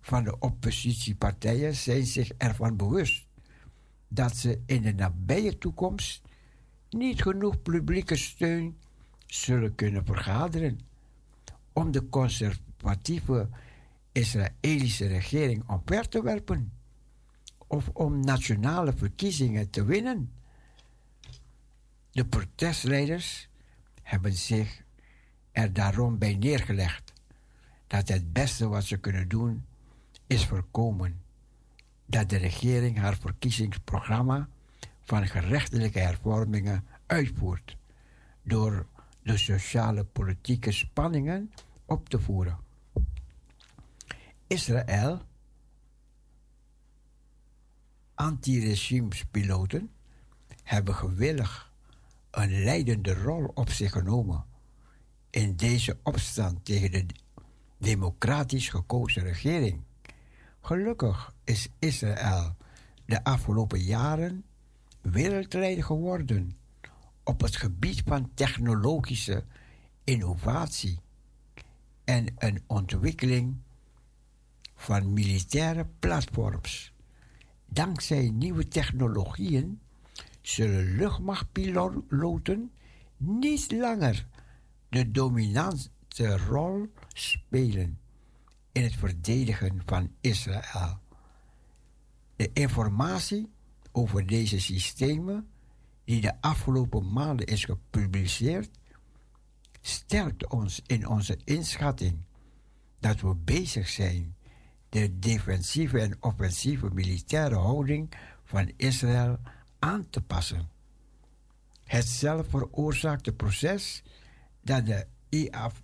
[0.00, 3.26] van de oppositiepartijen zijn zich ervan bewust
[4.08, 6.22] dat ze in de nabije toekomst
[6.90, 8.78] niet genoeg publieke steun
[9.26, 10.80] zullen kunnen vergaderen
[11.72, 13.48] om de conservatieve
[14.12, 16.72] Israëlische regering omver te werpen
[17.72, 20.32] of om nationale verkiezingen te winnen.
[22.10, 23.48] De protestleiders
[24.02, 24.82] hebben zich
[25.52, 27.12] er daarom bij neergelegd
[27.86, 29.64] dat het beste wat ze kunnen doen
[30.26, 31.20] is voorkomen
[32.06, 34.48] dat de regering haar verkiezingsprogramma
[35.00, 37.76] van gerechtelijke hervormingen uitvoert
[38.42, 38.86] door
[39.22, 41.52] de sociale politieke spanningen
[41.84, 42.58] op te voeren.
[44.46, 45.22] Israël,
[48.22, 49.90] anti-regimespiloten,
[50.62, 51.72] hebben gewillig
[52.30, 54.44] een leidende rol op zich genomen
[55.30, 57.06] in deze opstand tegen de
[57.78, 59.82] democratisch gekozen regering.
[60.60, 62.56] Gelukkig is Israël
[63.06, 64.44] de afgelopen jaren
[65.00, 66.56] wereldleider geworden
[67.24, 69.44] op het gebied van technologische
[70.04, 71.00] innovatie
[72.04, 73.56] en een ontwikkeling
[74.74, 76.91] van militaire platforms.
[77.72, 79.80] Dankzij nieuwe technologieën
[80.40, 82.72] zullen luchtmachtpiloten
[83.16, 84.26] niet langer
[84.88, 87.98] de dominante rol spelen
[88.72, 90.98] in het verdedigen van Israël.
[92.36, 93.50] De informatie
[93.92, 95.48] over deze systemen,
[96.04, 98.70] die de afgelopen maanden is gepubliceerd,
[99.80, 102.24] sterkt ons in onze inschatting
[103.00, 104.36] dat we bezig zijn
[104.92, 108.12] de defensieve en offensieve militaire houding
[108.44, 109.38] van Israël
[109.78, 110.68] aan te passen.
[111.84, 114.02] Het zelf veroorzaakte proces
[114.62, 115.82] dat de IAF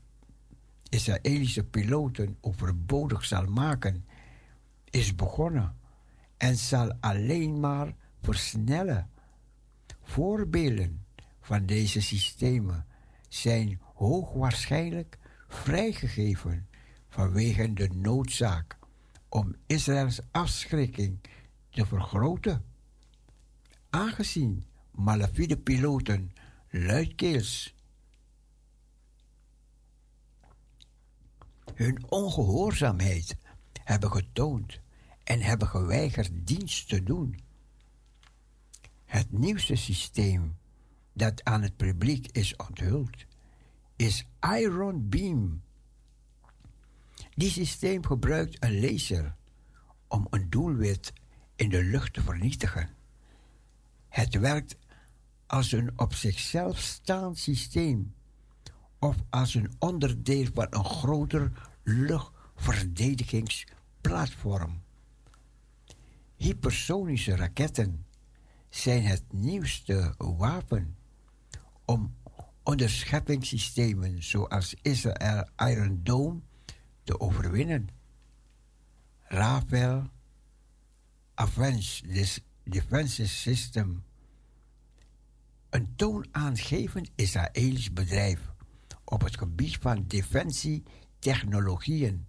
[0.88, 4.04] Israëlische piloten overbodig zal maken,
[4.90, 5.76] is begonnen
[6.36, 9.10] en zal alleen maar versnellen.
[10.02, 11.04] Voorbeelden
[11.40, 12.86] van deze systemen
[13.28, 15.18] zijn hoogwaarschijnlijk
[15.48, 16.68] vrijgegeven
[17.08, 18.77] vanwege de noodzaak
[19.28, 21.18] om Israëls afschrikking
[21.70, 22.64] te vergroten.
[23.90, 26.32] Aangezien malafide piloten
[26.70, 27.74] luidkeels
[31.74, 33.36] hun ongehoorzaamheid
[33.84, 34.80] hebben getoond
[35.24, 37.38] en hebben geweigerd dienst te doen.
[39.04, 40.56] Het nieuwste systeem
[41.12, 43.26] dat aan het publiek is onthuld
[43.96, 45.62] is Iron Beam
[47.38, 49.34] dit systeem gebruikt een laser
[50.08, 51.12] om een doelwit
[51.56, 52.88] in de lucht te vernietigen.
[54.08, 54.76] Het werkt
[55.46, 58.14] als een op zichzelf staand systeem
[58.98, 61.52] of als een onderdeel van een groter
[61.82, 64.82] luchtverdedigingsplatform.
[66.36, 68.06] Hypersonische raketten
[68.68, 70.96] zijn het nieuwste wapen
[71.84, 72.14] om
[72.62, 76.40] onderscheppingssystemen zoals Israël Iron Dome
[77.08, 77.88] te overwinnen.
[79.22, 80.10] Rafael
[81.34, 84.04] Advanced Defense System,
[85.70, 88.40] een toonaangevend Israëlisch bedrijf
[89.04, 92.26] op het gebied van defensietechnologieën,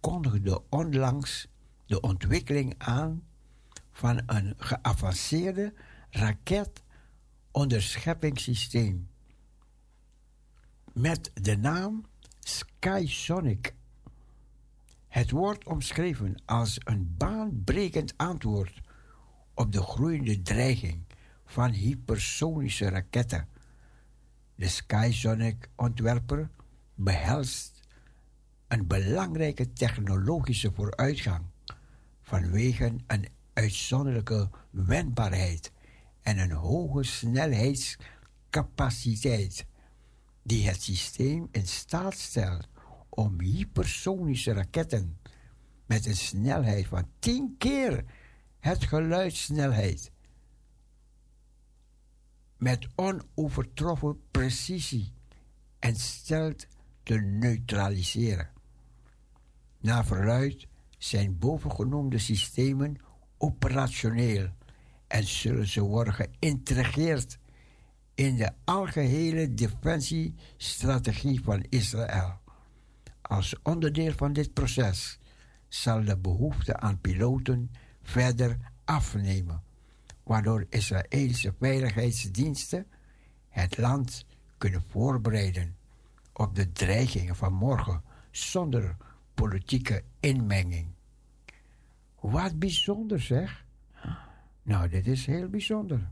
[0.00, 1.48] kondigde onlangs
[1.86, 3.22] de ontwikkeling aan
[3.92, 5.74] van een geavanceerde
[6.10, 9.08] raketonderscheppingssysteem
[10.92, 12.04] met de naam
[12.40, 13.74] Skysonic.
[15.14, 18.80] Het wordt omschreven als een baanbrekend antwoord
[19.54, 21.04] op de groeiende dreiging
[21.44, 23.48] van hypersonische raketten.
[24.54, 26.50] De Skysonic-ontwerper
[26.94, 27.80] behelst
[28.68, 31.44] een belangrijke technologische vooruitgang
[32.22, 35.72] vanwege een uitzonderlijke wendbaarheid
[36.22, 39.66] en een hoge snelheidscapaciteit
[40.42, 42.68] die het systeem in staat stelt
[43.14, 45.18] om hypersonische raketten
[45.86, 48.04] met een snelheid van 10 keer
[48.58, 50.12] het geluidssnelheid
[52.56, 55.12] met onovertroffen precisie
[55.78, 56.66] en stelt
[57.02, 58.50] te neutraliseren.
[59.78, 60.66] Na verluid
[60.98, 62.96] zijn bovengenoemde systemen
[63.38, 64.48] operationeel
[65.06, 67.38] en zullen ze worden geïntegreerd
[68.14, 72.42] in de algehele defensiestrategie van Israël.
[73.28, 75.18] Als onderdeel van dit proces
[75.68, 77.70] zal de behoefte aan piloten
[78.02, 79.62] verder afnemen,
[80.22, 82.86] waardoor Israëlische veiligheidsdiensten
[83.48, 84.26] het land
[84.58, 85.76] kunnen voorbereiden
[86.32, 88.96] op de dreigingen van morgen zonder
[89.34, 90.88] politieke inmenging.
[92.20, 93.64] Wat bijzonder zeg.
[94.62, 96.10] Nou, dit is heel bijzonder.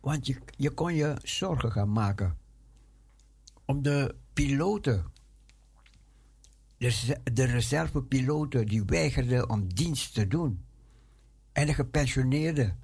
[0.00, 2.40] Want je, je kon je zorgen gaan maken
[3.64, 5.12] om de piloten,
[6.76, 10.64] de, de reservepiloten die weigerden om dienst te doen.
[11.52, 12.78] En de gepensioneerden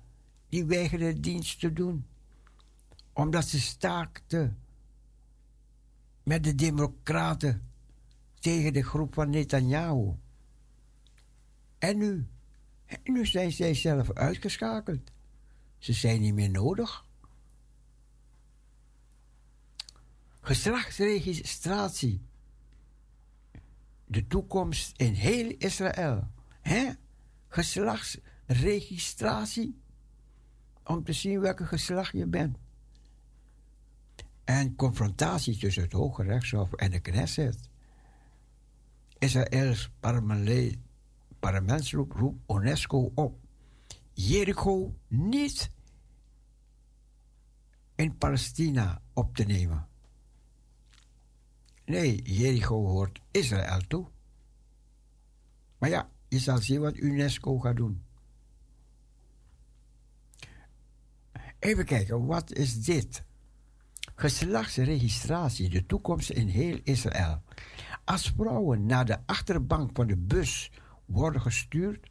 [0.48, 2.06] die weigerden dienst te doen.
[3.12, 4.58] Omdat ze staakten
[6.22, 7.68] met de democraten
[8.40, 10.12] tegen de groep van Netanyahu.
[11.78, 12.26] En nu?
[12.86, 15.10] En nu zijn zij zelf uitgeschakeld.
[15.78, 17.07] Ze zijn niet meer nodig.
[20.48, 22.22] Geslachtsregistratie.
[24.04, 26.28] De toekomst in heel Israël.
[26.60, 26.90] Hè?
[27.48, 29.80] Geslachtsregistratie.
[30.84, 32.56] Om te zien welke geslacht je bent.
[34.44, 37.68] En confrontatie tussen het Hoge Rechtshof en de Knesset.
[39.18, 39.90] Israëls
[41.38, 43.38] parlementsgroep roept UNESCO op
[44.12, 45.70] Jericho niet
[47.94, 49.87] in Palestina op te nemen.
[51.88, 54.06] Nee, Jericho hoort Israël toe.
[55.78, 58.04] Maar ja, je zal zien wat UNESCO gaat doen.
[61.58, 63.22] Even kijken, wat is dit?
[64.14, 67.42] Geslachtsregistratie, de toekomst in heel Israël.
[68.04, 70.70] Als vrouwen naar de achterbank van de bus
[71.04, 72.10] worden gestuurd,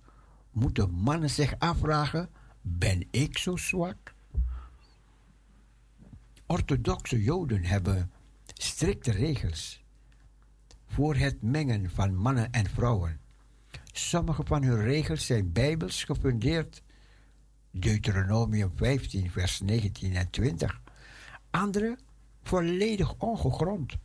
[0.52, 2.30] moeten mannen zich afvragen:
[2.62, 4.14] ben ik zo zwak?
[6.46, 8.12] Orthodoxe Joden hebben
[8.64, 9.84] strikte regels
[10.86, 13.20] voor het mengen van mannen en vrouwen.
[13.92, 16.82] Sommige van hun regels zijn bijbels gefundeerd.
[17.72, 20.82] Deuteronomium 15, vers 19 en 20.
[21.50, 21.98] Andere
[22.44, 23.98] volledig ongegrond.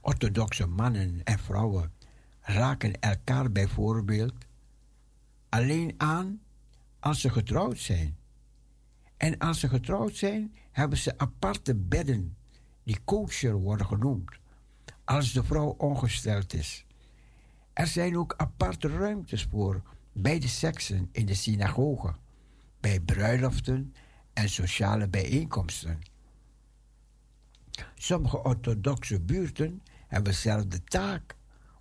[0.00, 1.92] Orthodoxe mannen en vrouwen
[2.40, 4.34] raken elkaar bijvoorbeeld
[5.48, 6.40] alleen aan
[6.98, 8.18] als ze getrouwd zijn.
[9.16, 12.36] En als ze getrouwd zijn, hebben ze aparte bedden
[12.82, 14.30] die kosher worden genoemd,
[15.04, 16.84] als de vrouw ongesteld is.
[17.72, 19.82] Er zijn ook aparte ruimtes voor
[20.12, 22.14] beide seksen in de synagoge,
[22.80, 23.94] bij bruiloften
[24.32, 25.98] en sociale bijeenkomsten.
[27.94, 31.36] Sommige orthodoxe buurten hebben zelf de taak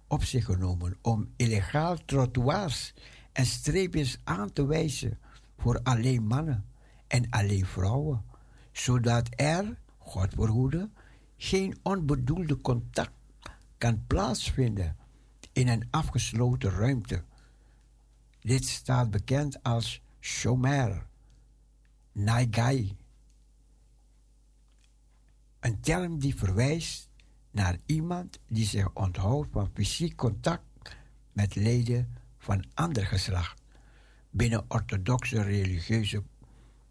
[0.07, 2.93] op zich genomen om illegaal trottoirs
[3.31, 5.19] en streepjes aan te wijzen
[5.57, 6.65] voor alleen mannen
[7.07, 8.23] en alleen vrouwen,
[8.71, 9.77] zodat er,
[10.10, 10.90] God verhoede,
[11.38, 13.14] geen onbedoelde contact
[13.77, 14.98] kan plaatsvinden
[15.52, 17.23] in een afgesloten ruimte.
[18.40, 21.07] Dit staat bekend als shomer,
[22.11, 22.98] naigai.
[25.60, 27.10] Een term die verwijst
[27.52, 30.64] naar iemand die zich onthoudt van fysiek contact
[31.31, 33.61] met leden van ander geslacht.
[34.30, 36.23] Binnen orthodoxe religieuze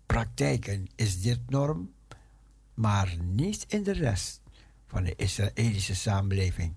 [0.07, 1.93] praktijken is dit norm,
[2.79, 4.41] maar niet in de rest
[4.87, 6.75] van de Israëlische samenleving.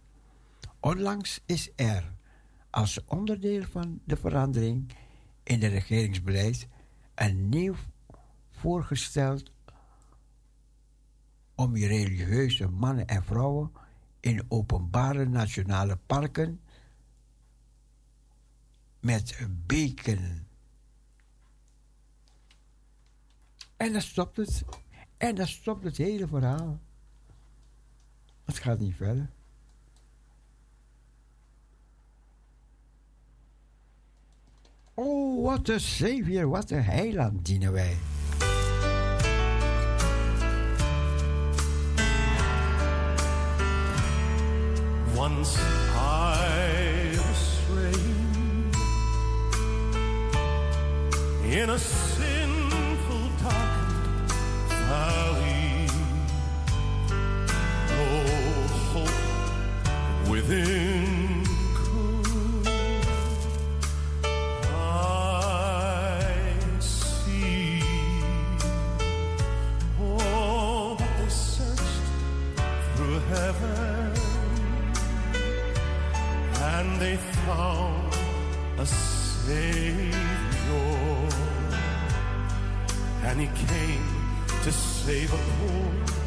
[0.79, 2.13] Onlangs is er,
[2.69, 4.93] als onderdeel van de verandering
[5.43, 6.67] in de regeringsbeleid,
[7.15, 7.75] een nieuw
[8.49, 9.51] voorgesteld
[11.55, 13.71] om religieuze mannen en vrouwen
[14.19, 16.61] in openbare nationale parken
[18.99, 20.47] met beken.
[23.77, 24.63] En dan stopt het.
[25.21, 26.79] En dan stopt het hele verhaal.
[28.45, 29.29] Het gaat niet verder.
[34.93, 37.97] Oh, wat een savior, wat een heiland dienen wij.
[45.15, 45.59] Once
[45.95, 47.59] I was
[51.43, 51.77] in a
[60.51, 60.91] Savior.
[83.23, 84.05] And he came
[84.63, 86.20] to save a poor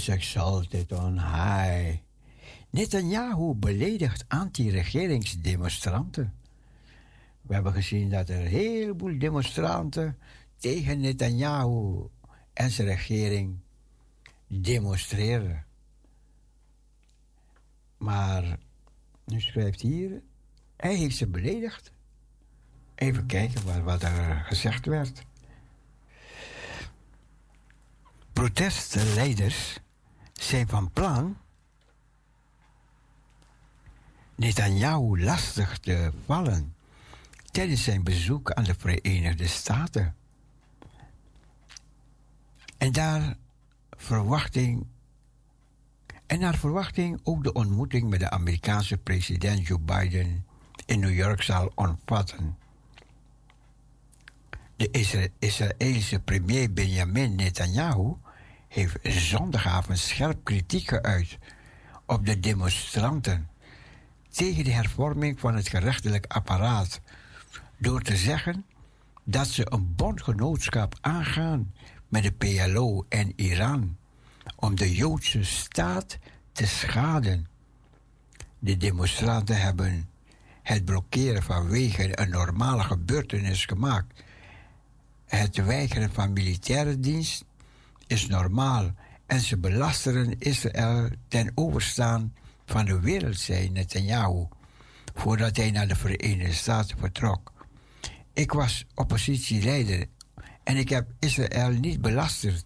[0.00, 1.98] is exalted on high.
[2.70, 6.34] Netanyahu beledigt anti-regeringsdemonstranten.
[7.42, 10.18] We hebben gezien dat er een heleboel demonstranten
[10.56, 12.06] tegen Netanyahu
[12.52, 13.58] en zijn regering
[14.46, 15.64] demonstreren.
[17.98, 18.58] Maar
[19.24, 20.22] nu schrijft hier,
[20.76, 21.92] hij heeft ze beledigd.
[22.94, 25.22] Even kijken wat, wat er gezegd werd.
[28.32, 29.80] Protestleiders
[30.42, 31.36] zijn van plan
[34.34, 36.74] Netanyahu lastig te vallen
[37.50, 40.14] tijdens zijn bezoek aan de Verenigde Staten.
[42.78, 43.36] En daar
[43.90, 44.86] verwachting
[46.26, 50.46] en naar verwachting ook de ontmoeting met de Amerikaanse president Joe Biden
[50.86, 52.58] in New York zal omvatten.
[54.76, 54.90] De
[55.38, 58.14] Israëlische premier Benjamin Netanyahu
[58.70, 61.38] heeft zondagavond scherp kritiek geuit
[62.06, 63.48] op de demonstranten
[64.28, 67.00] tegen de hervorming van het gerechtelijk apparaat
[67.78, 68.64] door te zeggen
[69.24, 71.74] dat ze een bondgenootschap aangaan
[72.08, 73.96] met de PLO en Iran
[74.56, 76.18] om de Joodse staat
[76.52, 77.46] te schaden.
[78.58, 80.08] De demonstranten hebben
[80.62, 84.22] het blokkeren vanwege een normale gebeurtenis gemaakt.
[85.26, 87.44] Het weigeren van militaire dienst
[88.10, 88.90] is normaal
[89.26, 92.34] en ze belasteren Israël ten overstaan
[92.64, 94.46] van de wereld, zei Netanyahu,
[95.14, 97.52] voordat hij naar de Verenigde Staten vertrok.
[98.32, 100.06] Ik was oppositieleider
[100.64, 102.64] en ik heb Israël niet belasterd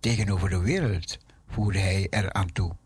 [0.00, 2.76] tegenover de wereld, voerde hij eraan toe.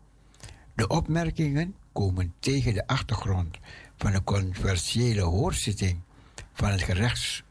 [0.75, 3.57] De opmerkingen komen tegen de achtergrond
[3.97, 5.99] van de controversiële hoorzitting
[6.53, 7.43] van het gerechts,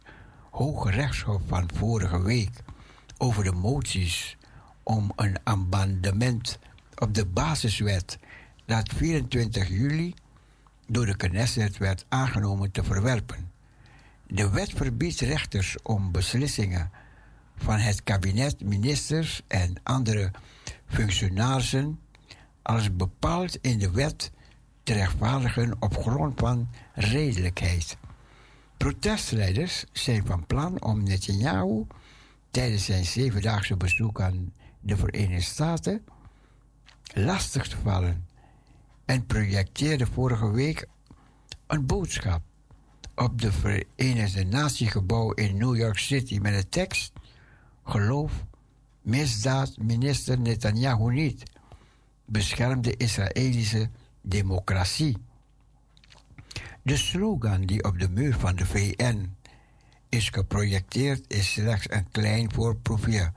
[0.51, 2.63] Hoge Rechtshof van vorige week
[3.21, 4.37] over de moties
[4.83, 6.59] om een amendement
[6.95, 8.19] op de basiswet
[8.65, 10.15] dat 24 juli
[10.87, 13.51] door de Knesset werd aangenomen te verwerpen.
[14.27, 16.91] De wet verbiedt rechters om beslissingen
[17.57, 20.31] van het kabinet, ministers en andere
[20.87, 21.99] functionarissen
[22.63, 24.31] als bepaald in de wet
[24.83, 27.97] te rechtvaardigen op grond van redelijkheid.
[28.77, 31.87] Protestleiders zijn van plan om Netanyahu
[32.51, 36.05] tijdens zijn zevendaagse bezoek aan de Verenigde Staten
[37.15, 38.27] lastig te vallen
[39.05, 40.87] en projecteerde vorige week
[41.67, 42.43] een boodschap
[43.15, 47.13] op de Verenigde Natiegebouw in New York City met de tekst:
[47.85, 48.45] Geloof,
[49.03, 51.43] misdaad, minister Netanyahu niet.
[52.25, 53.91] Bescherm de Israëlische
[54.21, 55.17] democratie.
[56.83, 59.35] De slogan die op de muur van de VN
[60.11, 63.33] is geprojecteerd is slechts een klein voorproefje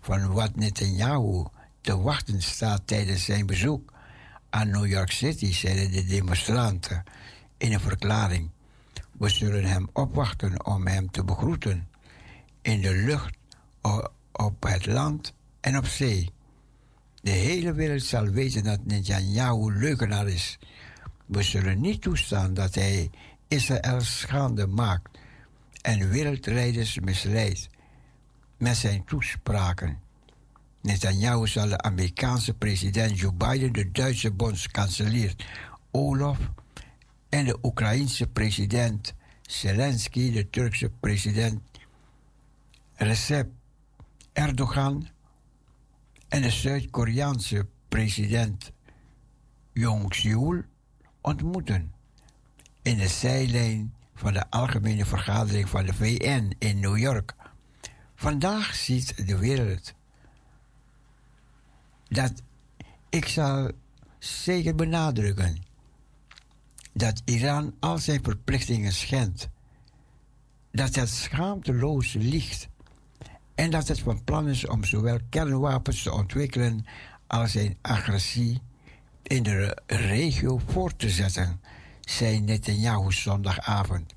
[0.00, 1.44] van wat Netanyahu
[1.80, 3.92] te wachten staat tijdens zijn bezoek
[4.50, 7.04] aan New York City, zeiden de demonstranten
[7.56, 8.50] in een verklaring.
[9.18, 11.88] We zullen hem opwachten om hem te begroeten
[12.62, 13.36] in de lucht,
[14.32, 16.32] op het land en op zee.
[17.22, 20.58] De hele wereld zal weten dat Netanyahu leugenaar is.
[21.26, 23.10] We zullen niet toestaan dat hij
[23.48, 25.17] Israël schande maakt
[25.88, 27.68] en wereldrijders misleidt
[28.56, 30.00] met zijn toespraken.
[30.80, 35.34] Netanyahu zal de Amerikaanse president Joe Biden, de Duitse bondskanselier
[35.90, 36.38] Olaf
[37.28, 41.60] en de Oekraïense president Zelensky, de Turkse president
[42.94, 43.50] Recep
[44.32, 45.08] Erdogan
[46.28, 48.72] en de Zuid-Koreaanse president
[49.72, 50.62] Jong Seul
[51.20, 51.92] ontmoeten
[52.82, 57.34] in de zijlijn van de Algemene Vergadering van de VN in New York.
[58.14, 59.94] Vandaag ziet de wereld
[62.08, 62.32] dat
[63.08, 63.70] ik zal
[64.18, 65.62] zeker benadrukken
[66.92, 69.48] dat Iran al zijn verplichtingen schendt,
[70.72, 72.68] dat het schaamteloos liegt
[73.54, 76.86] en dat het van plan is om zowel kernwapens te ontwikkelen
[77.26, 78.62] als zijn agressie
[79.22, 81.60] in de regio voort te zetten,
[82.08, 84.14] zei Netanyahu zondagavond.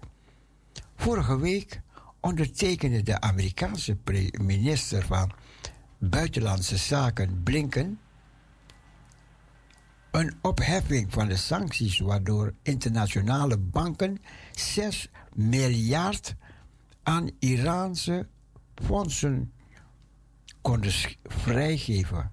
[0.95, 1.81] Vorige week
[2.19, 3.97] ondertekende de Amerikaanse
[4.31, 5.31] minister van
[5.97, 7.99] Buitenlandse Zaken Blinken
[10.11, 16.35] een opheffing van de sancties waardoor internationale banken 6 miljard
[17.03, 18.27] aan Iraanse
[18.75, 19.53] fondsen
[20.61, 20.91] konden
[21.23, 22.31] vrijgeven.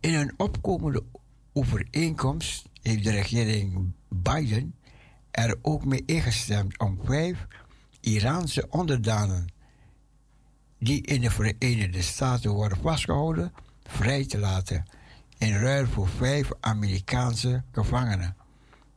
[0.00, 1.04] In een opkomende
[1.52, 4.74] overeenkomst heeft de regering Biden
[5.30, 7.46] er ook mee ingestemd om vijf
[8.00, 9.46] Iraanse onderdanen
[10.78, 13.52] die in de Verenigde Staten worden vastgehouden
[13.82, 14.84] vrij te laten
[15.38, 18.36] in ruil voor vijf Amerikaanse gevangenen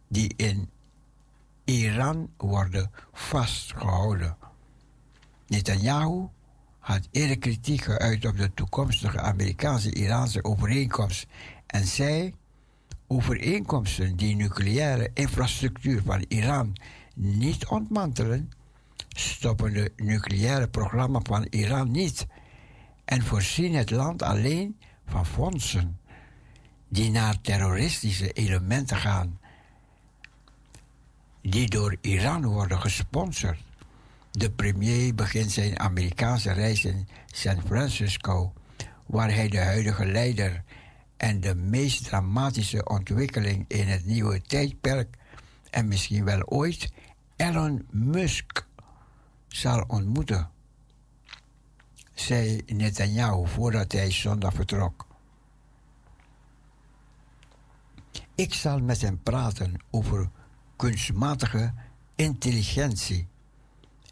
[0.07, 0.69] die in
[1.64, 4.38] Iran worden vastgehouden.
[5.47, 6.27] Netanyahu
[6.80, 11.27] had eerder kritiek geuit op de toekomstige Amerikaanse-Iraanse overeenkomst
[11.68, 12.34] en zei
[13.08, 16.76] overeenkomsten die nucleaire infrastructuur van Iran
[17.16, 18.52] niet ontmantelen,
[19.08, 22.28] stoppen de nucleaire programma van Iran niet
[23.06, 26.00] en voorzien het land alleen van fondsen
[26.88, 29.40] die naar terroristische elementen gaan,
[31.42, 33.60] die door Iran worden gesponsord.
[34.32, 38.54] De premier begint zijn Amerikaanse reis in San Francisco,
[39.06, 40.64] waar hij de huidige leider
[41.18, 45.18] en de meest dramatische ontwikkeling in het nieuwe tijdperk
[45.69, 46.91] en misschien wel ooit
[47.35, 48.68] Elon Musk
[49.48, 50.49] zal ontmoeten,
[52.14, 55.07] zei Netanyahu voordat hij zondag vertrok.
[58.35, 60.30] Ik zal met hem praten over
[60.76, 61.73] kunstmatige
[62.15, 63.27] intelligentie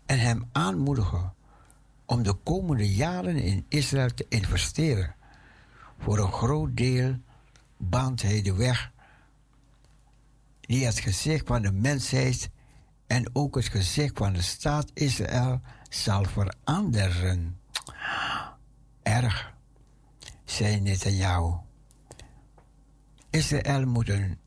[0.06, 1.34] en hem aanmoedigen
[2.06, 5.16] om de komende jaren in Israël te investeren.
[6.06, 7.18] Voor een groot deel
[7.78, 8.92] baant hij de weg
[10.62, 12.50] die het gezicht van de mensheid
[13.08, 17.60] en ook het gezicht van de staat Israël zal veranderen.
[19.04, 19.54] Erg,
[20.44, 21.54] zei Netanyahu.
[23.30, 24.40] Israël moet een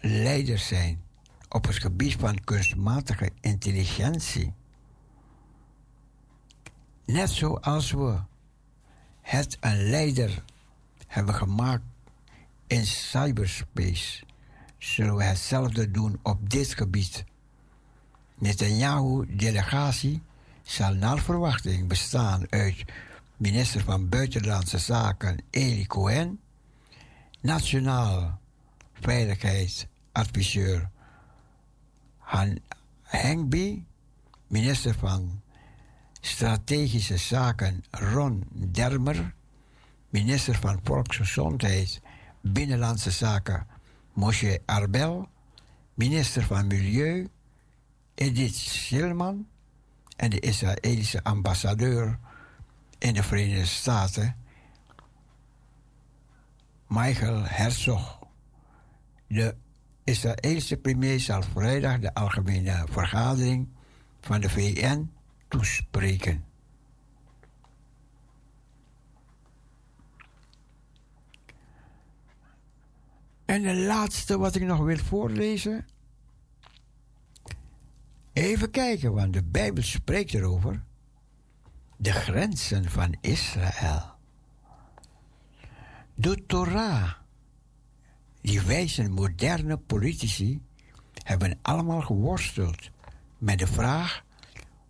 [0.00, 1.02] leider zijn
[1.48, 4.54] op het gebied van kunstmatige intelligentie.
[7.04, 8.18] Net zoals we
[9.20, 10.44] het een leider
[11.06, 11.84] hebben gemaakt
[12.66, 14.24] in cyberspace,
[14.78, 17.24] zullen we hetzelfde doen op dit gebied.
[18.34, 20.22] Netanyahu-delegatie
[20.62, 22.84] zal naar verwachting bestaan uit
[23.36, 26.40] minister van Buitenlandse Zaken Eli Cohen,
[27.40, 28.40] nationaal
[28.92, 30.90] veiligheidsadviseur
[32.18, 32.58] Han
[33.02, 33.82] Hengby,
[34.46, 35.42] minister van
[36.20, 39.34] Strategische Zaken Ron Dermer,
[40.16, 42.00] minister van Volksgezondheid,
[42.40, 43.66] Binnenlandse Zaken
[44.12, 45.28] Moshe Arbel,
[45.94, 47.28] minister van Milieu
[48.14, 49.46] Edith Schilman
[50.16, 52.18] en de Israëlische ambassadeur
[52.98, 54.36] in de Verenigde Staten,
[56.86, 58.18] Michael Herzog.
[59.26, 59.54] De
[60.04, 63.68] Israëlische premier zal vrijdag de algemene vergadering
[64.20, 65.10] van de VN
[65.48, 66.45] toespreken.
[73.46, 75.86] En de laatste wat ik nog wil voorlezen.
[78.32, 80.82] Even kijken, want de Bijbel spreekt erover.
[81.96, 84.14] De grenzen van Israël.
[86.14, 87.12] De Torah,
[88.40, 90.62] die wijze moderne politici,
[91.22, 92.90] hebben allemaal geworsteld
[93.38, 94.24] met de vraag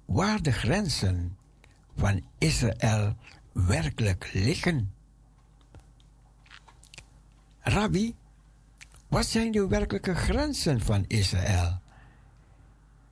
[0.05, 1.37] waar de grenzen
[1.97, 3.17] van Israël
[3.53, 4.95] werkelijk liggen.
[7.61, 8.15] Rabbi,
[9.09, 11.81] wat zijn de werkelijke grenzen van Israël?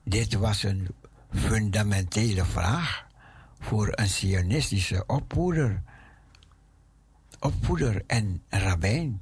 [0.03, 0.87] Dit was een
[1.31, 3.07] fundamentele vraag
[3.59, 5.83] voor een sionistische opvoeder,
[8.07, 9.21] en rabbijn.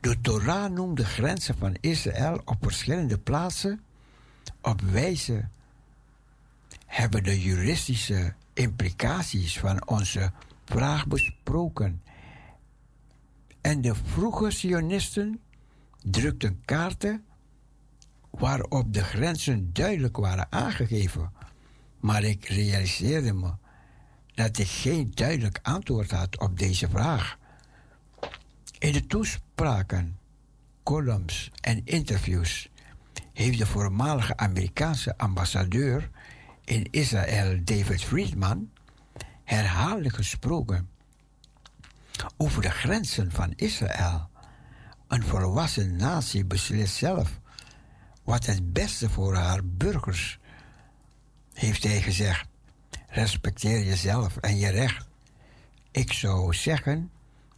[0.00, 3.80] De Torah noemt de grenzen van Israël op verschillende plaatsen
[4.60, 5.48] op wijze
[6.86, 10.32] hebben de juridische implicaties van onze
[10.64, 12.02] vraag besproken.
[13.60, 15.40] En de vroege Sionisten
[16.04, 17.24] drukten kaarten
[18.30, 21.32] waarop de grenzen duidelijk waren aangegeven.
[22.00, 23.52] Maar ik realiseerde me
[24.34, 27.38] dat ik geen duidelijk antwoord had op deze vraag.
[28.78, 30.18] In de toespraken,
[30.82, 32.68] columns en interviews
[33.32, 36.10] heeft de voormalige Amerikaanse ambassadeur
[36.64, 38.70] in Israël, David Friedman,
[39.44, 40.88] herhaaldelijk gesproken
[42.36, 44.30] over de grenzen van Israël.
[45.12, 47.40] Een volwassen natie beslist zelf
[48.24, 50.38] wat het beste voor haar burgers,
[51.52, 52.48] heeft hij gezegd.
[53.08, 55.06] Respecteer jezelf en je recht.
[55.90, 57.10] Ik zou zeggen,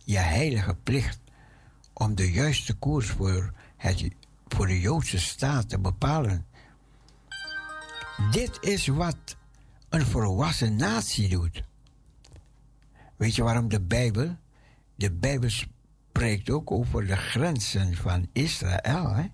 [0.04, 1.18] je heilige plicht
[1.92, 4.08] om de juiste koers voor, het,
[4.48, 6.46] voor de Joodse staat te bepalen.
[8.30, 9.36] Dit is wat
[9.88, 11.62] een volwassen natie doet.
[13.16, 14.36] Weet je waarom de Bijbel?
[14.94, 15.50] De Bijbel
[16.14, 19.30] spreekt ook over de grenzen van Israël.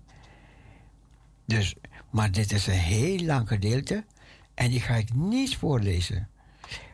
[1.45, 1.75] Dus,
[2.09, 4.05] maar dit is een heel lang gedeelte
[4.53, 6.29] en die ga ik niet voorlezen.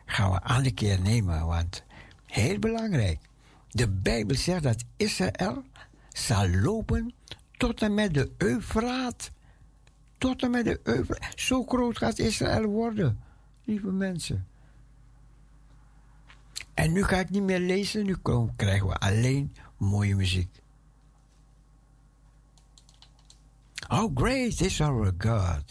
[0.06, 1.84] gaan we aan de keer nemen, want
[2.24, 3.18] heel belangrijk.
[3.68, 5.62] De Bijbel zegt dat Israël
[6.08, 7.14] zal lopen
[7.56, 9.30] tot en met de Eufraat.
[10.18, 11.40] Tot en met de Eufraat.
[11.40, 13.20] Zo groot gaat Israël worden,
[13.64, 14.46] lieve mensen.
[16.74, 18.16] En nu ga ik niet meer lezen, nu
[18.56, 20.48] krijgen we alleen mooie muziek.
[23.90, 25.64] How great is our God!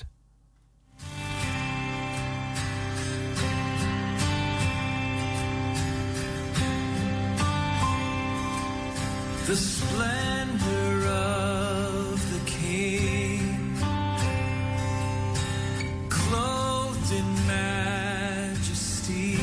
[9.45, 13.77] The splendor of the King,
[16.09, 19.37] clothed in majesty,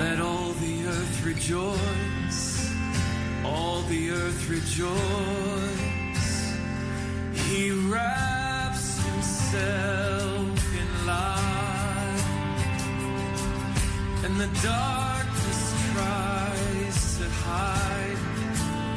[0.00, 1.85] let all the earth rejoice,
[4.66, 6.54] rejoice.
[7.34, 12.24] He wraps himself in light,
[14.24, 18.18] and the darkness tries to hide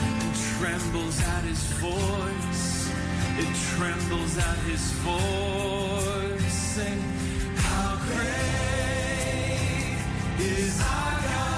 [0.01, 2.89] and trembles at his voice.
[3.37, 6.53] It trembles at his voice.
[6.53, 6.99] Sing,
[7.57, 8.37] how great
[10.39, 11.48] is our God?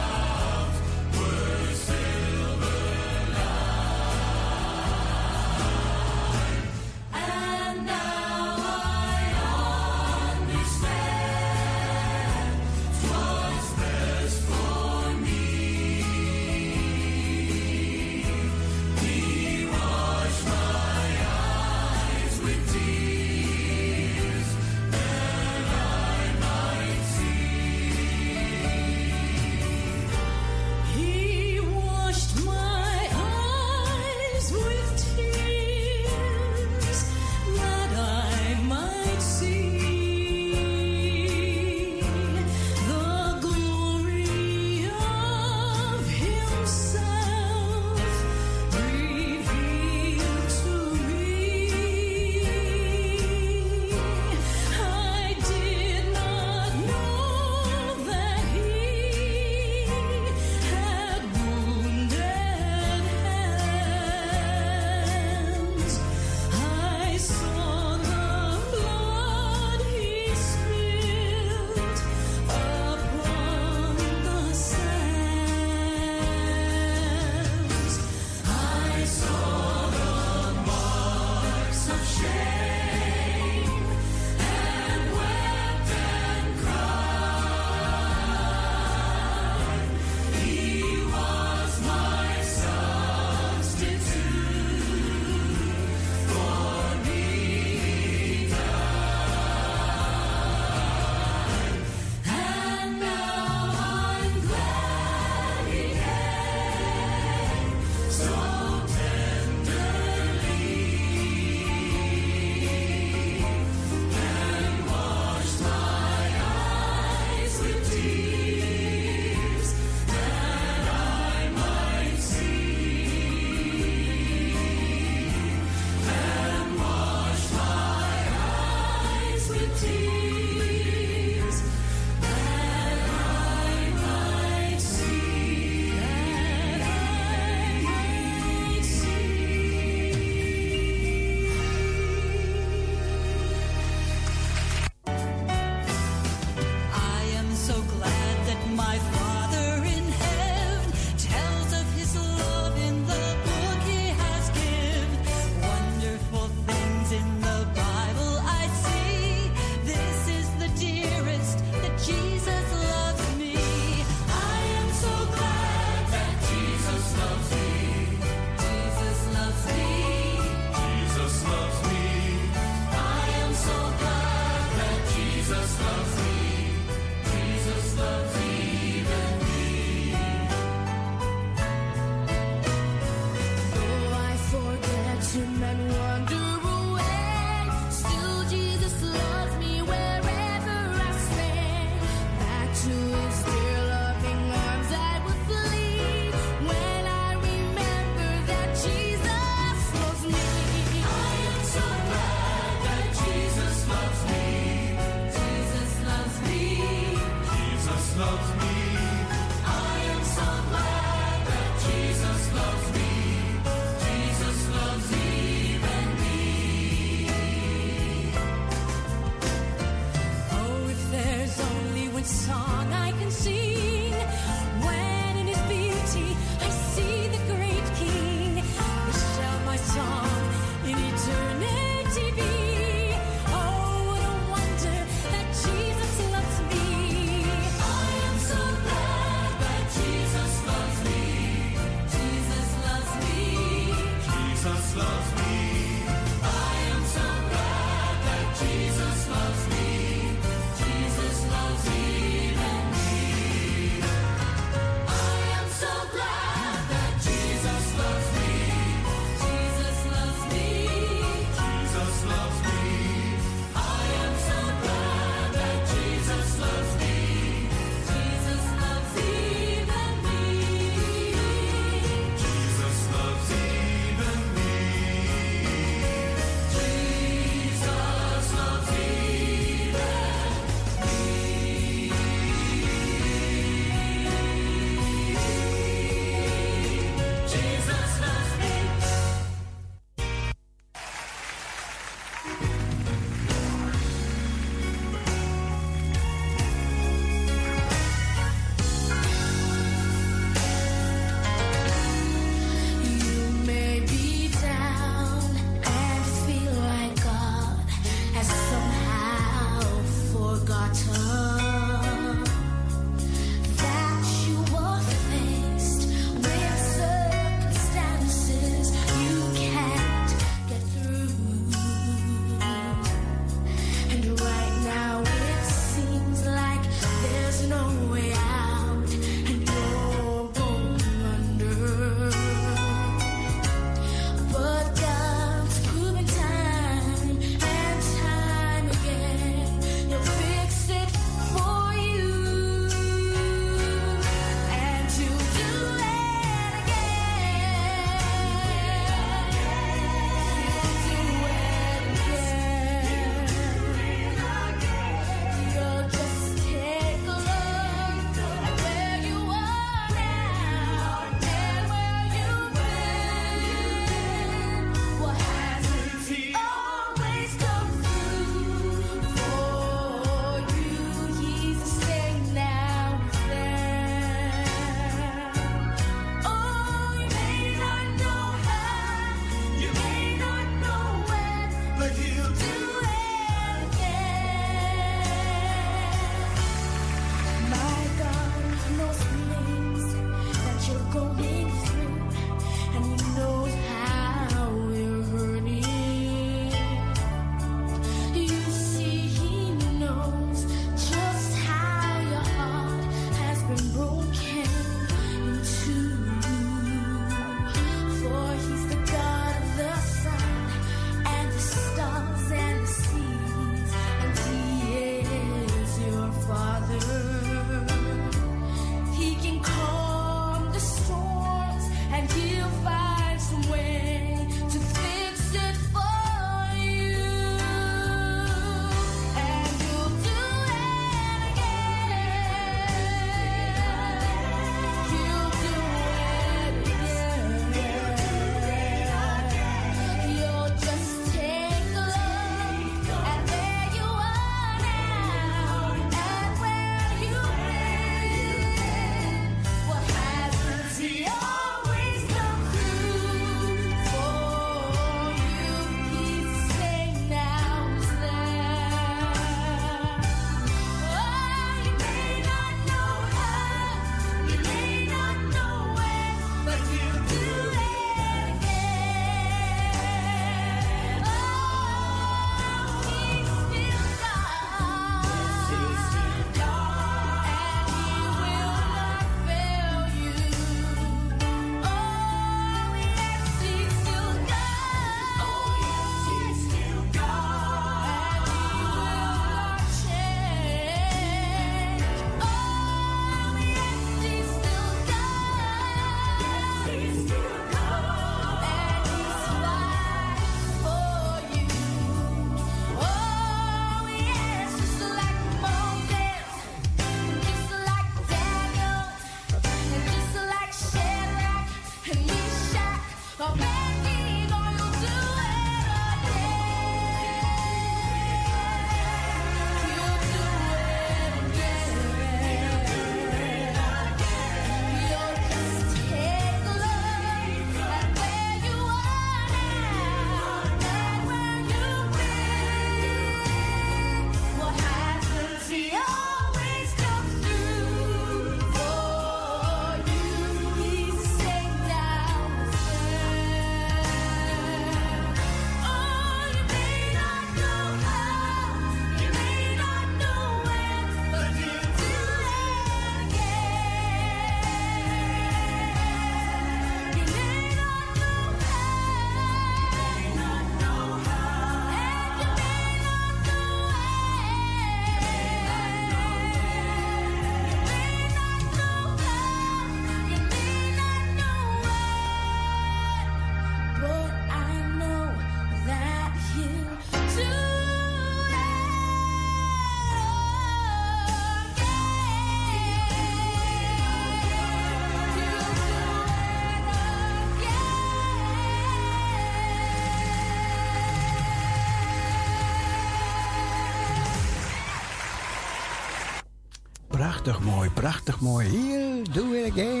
[597.41, 598.65] prachtig mooi, prachtig mooi.
[598.65, 600.00] Here, do it again.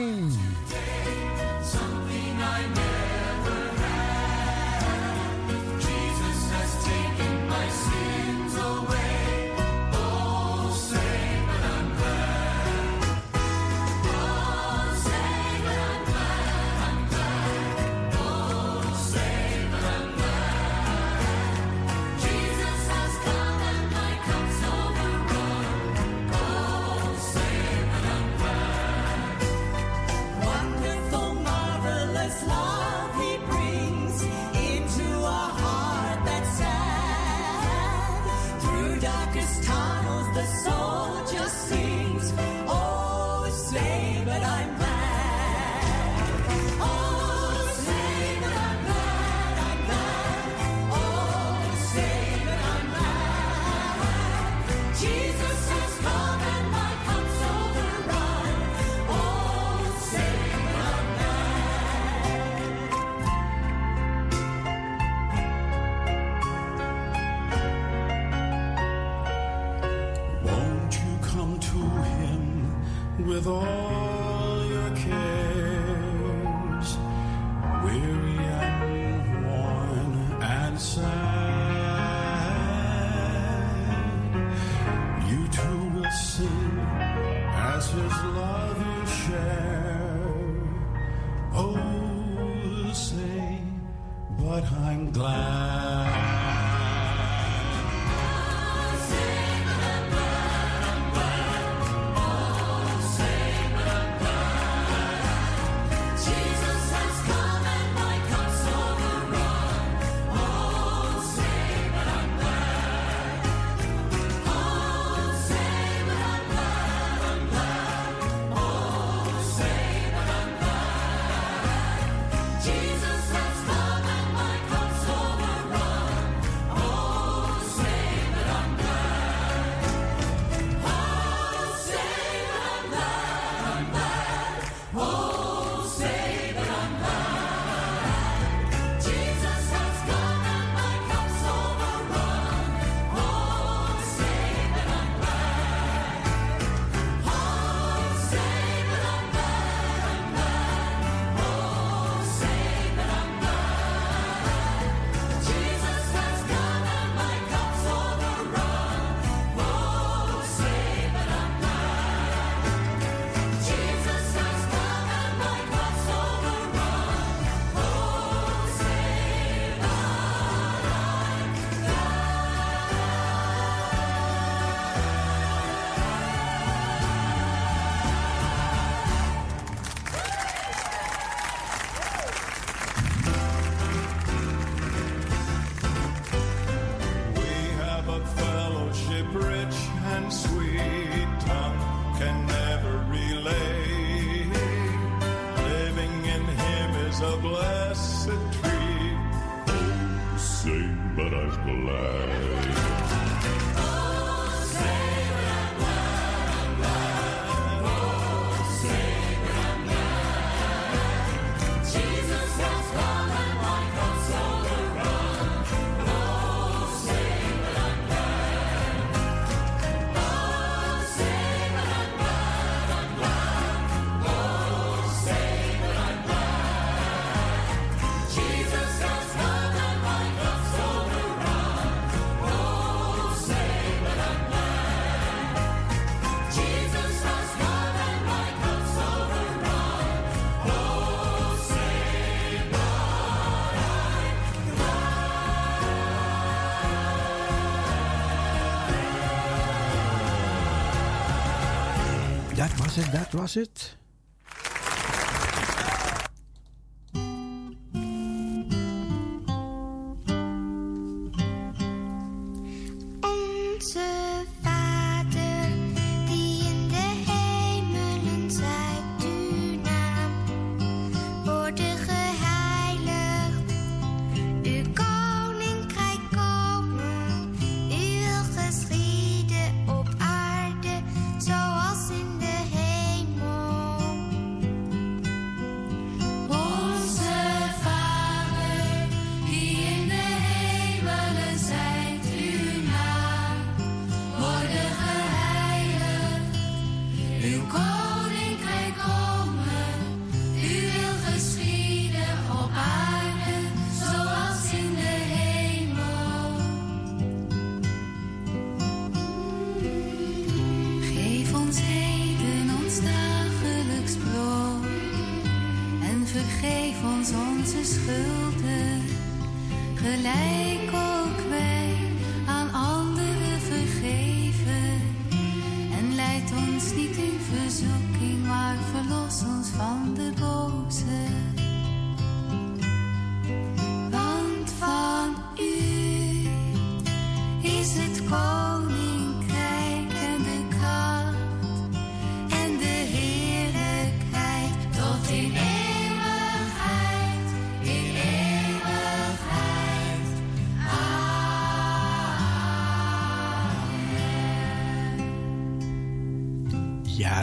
[252.97, 253.11] it.
[253.11, 253.95] that was it.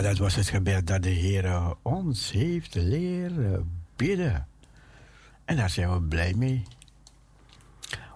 [0.03, 4.47] Dat was het gebed dat de Heer ons heeft leren bidden.
[5.45, 6.63] En daar zijn we blij mee.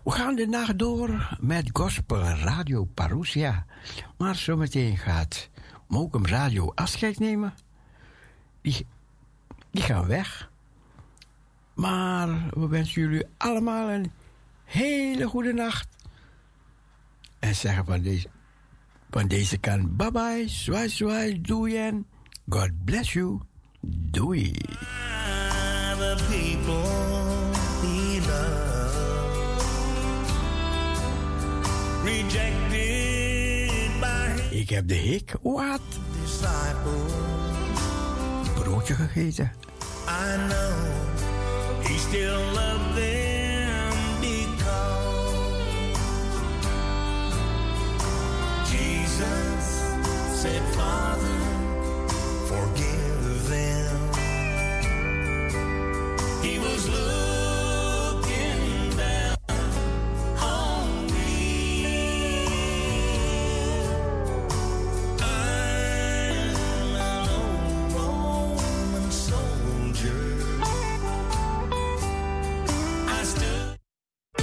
[0.05, 3.67] We gaan de nacht door met Gospel Radio Parousia.
[4.17, 5.49] Maar zometeen gaat
[5.87, 7.55] Mokum Radio afscheid nemen.
[8.61, 8.87] Die,
[9.71, 10.51] die gaan weg.
[11.75, 14.13] Maar we wensen jullie allemaal een
[14.65, 15.89] hele goede nacht.
[17.39, 18.29] En zeggen van deze,
[19.13, 22.07] van deze kant bye bye, zwaai zwaai, doei en
[22.49, 23.41] God bless you.
[23.81, 24.55] Doei.
[34.51, 35.81] Ik heb de hik wat
[38.55, 39.53] broodje gegeten.
[40.09, 40.73] I know
[41.83, 43.32] he still loved them
[50.43, 51.39] said, Father,
[52.49, 54.13] forgive them.
[56.43, 57.22] He was looking.